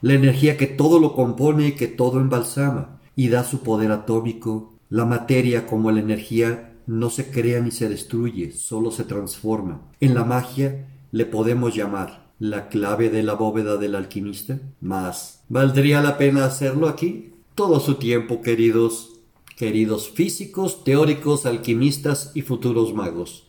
la 0.00 0.14
energía 0.14 0.56
que 0.56 0.66
todo 0.66 1.00
lo 1.00 1.14
compone 1.14 1.68
y 1.68 1.72
que 1.72 1.88
todo 1.88 2.20
embalsama 2.20 3.00
y 3.16 3.28
da 3.28 3.44
su 3.44 3.60
poder 3.60 3.90
atómico. 3.90 4.74
La 4.90 5.04
materia 5.04 5.66
como 5.66 5.90
la 5.90 6.00
energía 6.00 6.76
no 6.86 7.10
se 7.10 7.30
crea 7.30 7.60
ni 7.60 7.70
se 7.70 7.88
destruye, 7.88 8.52
solo 8.52 8.90
se 8.90 9.04
transforma. 9.04 9.82
En 10.00 10.14
la 10.14 10.24
magia 10.24 10.86
le 11.10 11.26
podemos 11.26 11.74
llamar 11.74 12.28
la 12.38 12.68
clave 12.68 13.10
de 13.10 13.22
la 13.22 13.34
bóveda 13.34 13.76
del 13.76 13.94
alquimista? 13.94 14.58
Más, 14.80 15.42
¿valdría 15.48 16.00
la 16.00 16.18
pena 16.18 16.44
hacerlo 16.44 16.88
aquí? 16.88 17.32
Todo 17.54 17.80
su 17.80 17.96
tiempo, 17.96 18.42
queridos, 18.42 19.17
queridos 19.58 20.08
físicos, 20.08 20.84
teóricos, 20.84 21.44
alquimistas 21.44 22.30
y 22.34 22.42
futuros 22.42 22.94
magos. 22.94 23.48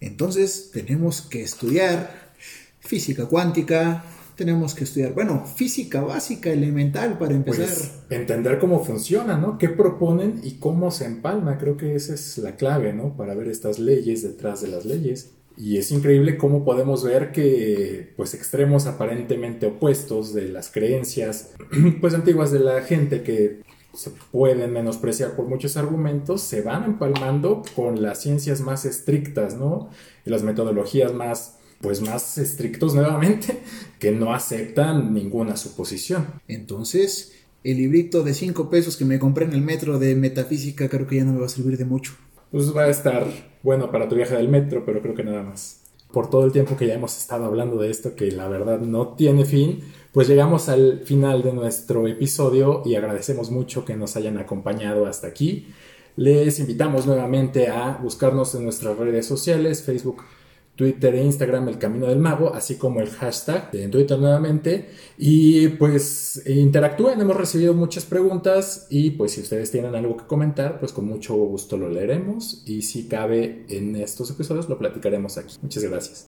Entonces 0.00 0.70
tenemos 0.72 1.20
que 1.20 1.42
estudiar 1.42 2.32
física 2.80 3.26
cuántica, 3.26 4.02
tenemos 4.36 4.74
que 4.74 4.84
estudiar, 4.84 5.12
bueno, 5.12 5.44
física 5.44 6.00
básica, 6.00 6.50
elemental 6.50 7.18
para 7.18 7.34
empezar. 7.34 7.66
Pues, 7.66 7.90
entender 8.08 8.58
cómo 8.58 8.82
funciona, 8.82 9.36
¿no? 9.36 9.58
¿Qué 9.58 9.68
proponen 9.68 10.40
y 10.42 10.52
cómo 10.52 10.90
se 10.90 11.04
empalma? 11.04 11.58
Creo 11.58 11.76
que 11.76 11.94
esa 11.94 12.14
es 12.14 12.38
la 12.38 12.56
clave, 12.56 12.94
¿no? 12.94 13.14
Para 13.14 13.34
ver 13.34 13.48
estas 13.48 13.78
leyes 13.78 14.22
detrás 14.22 14.62
de 14.62 14.68
las 14.68 14.86
leyes. 14.86 15.32
Y 15.58 15.76
es 15.76 15.90
increíble 15.90 16.38
cómo 16.38 16.64
podemos 16.64 17.04
ver 17.04 17.32
que 17.32 18.14
pues 18.16 18.32
extremos 18.32 18.86
aparentemente 18.86 19.66
opuestos 19.66 20.32
de 20.32 20.48
las 20.48 20.70
creencias 20.70 21.50
pues 22.00 22.14
antiguas 22.14 22.50
de 22.50 22.60
la 22.60 22.80
gente 22.80 23.22
que 23.22 23.60
se 23.94 24.10
pueden 24.32 24.72
menospreciar 24.72 25.36
por 25.36 25.46
muchos 25.46 25.76
argumentos, 25.76 26.42
se 26.42 26.62
van 26.62 26.84
empalmando 26.84 27.62
con 27.74 28.02
las 28.02 28.22
ciencias 28.22 28.60
más 28.60 28.84
estrictas, 28.84 29.56
¿no? 29.56 29.90
Y 30.24 30.30
las 30.30 30.42
metodologías 30.42 31.12
más 31.12 31.56
pues 31.80 32.02
más 32.02 32.36
estrictos 32.36 32.94
nuevamente, 32.94 33.58
que 33.98 34.12
no 34.12 34.34
aceptan 34.34 35.14
ninguna 35.14 35.56
suposición. 35.56 36.26
Entonces, 36.46 37.32
el 37.64 37.78
librito 37.78 38.22
de 38.22 38.34
5 38.34 38.68
pesos 38.68 38.98
que 38.98 39.06
me 39.06 39.18
compré 39.18 39.46
en 39.46 39.54
el 39.54 39.62
metro 39.62 39.98
de 39.98 40.14
metafísica 40.14 40.90
creo 40.90 41.06
que 41.06 41.16
ya 41.16 41.24
no 41.24 41.32
me 41.32 41.40
va 41.40 41.46
a 41.46 41.48
servir 41.48 41.78
de 41.78 41.86
mucho 41.86 42.12
pues 42.50 42.76
va 42.76 42.82
a 42.82 42.88
estar 42.88 43.26
bueno 43.62 43.90
para 43.90 44.08
tu 44.08 44.16
viaje 44.16 44.36
del 44.36 44.48
metro, 44.48 44.84
pero 44.84 45.00
creo 45.00 45.14
que 45.14 45.24
nada 45.24 45.42
más. 45.42 45.82
Por 46.12 46.28
todo 46.28 46.44
el 46.44 46.52
tiempo 46.52 46.76
que 46.76 46.88
ya 46.88 46.94
hemos 46.94 47.16
estado 47.16 47.44
hablando 47.44 47.76
de 47.76 47.90
esto, 47.90 48.16
que 48.16 48.32
la 48.32 48.48
verdad 48.48 48.80
no 48.80 49.14
tiene 49.14 49.44
fin, 49.44 49.80
pues 50.12 50.28
llegamos 50.28 50.68
al 50.68 51.00
final 51.04 51.42
de 51.42 51.52
nuestro 51.52 52.06
episodio 52.08 52.82
y 52.84 52.94
agradecemos 52.94 53.50
mucho 53.50 53.84
que 53.84 53.96
nos 53.96 54.16
hayan 54.16 54.38
acompañado 54.38 55.06
hasta 55.06 55.28
aquí. 55.28 55.68
Les 56.16 56.58
invitamos 56.58 57.06
nuevamente 57.06 57.68
a 57.68 57.98
buscarnos 58.02 58.54
en 58.54 58.64
nuestras 58.64 58.96
redes 58.98 59.26
sociales, 59.26 59.82
Facebook, 59.82 60.22
Twitter 60.80 61.14
e 61.14 61.22
Instagram 61.24 61.68
El 61.68 61.78
Camino 61.78 62.06
del 62.06 62.18
Mago, 62.18 62.54
así 62.54 62.76
como 62.76 63.00
el 63.00 63.10
hashtag 63.10 63.68
en 63.74 63.90
Twitter 63.90 64.18
nuevamente. 64.18 64.88
Y 65.18 65.68
pues 65.68 66.42
interactúen, 66.46 67.20
hemos 67.20 67.36
recibido 67.36 67.74
muchas 67.74 68.06
preguntas 68.06 68.86
y 68.88 69.10
pues 69.10 69.32
si 69.32 69.42
ustedes 69.42 69.70
tienen 69.70 69.94
algo 69.94 70.16
que 70.16 70.26
comentar, 70.26 70.80
pues 70.80 70.92
con 70.92 71.04
mucho 71.04 71.34
gusto 71.34 71.76
lo 71.76 71.90
leeremos 71.90 72.62
y 72.66 72.82
si 72.82 73.08
cabe 73.08 73.66
en 73.68 73.94
estos 73.96 74.30
episodios 74.30 74.68
lo 74.68 74.78
platicaremos 74.78 75.36
aquí. 75.36 75.54
Muchas 75.60 75.84
gracias. 75.84 76.29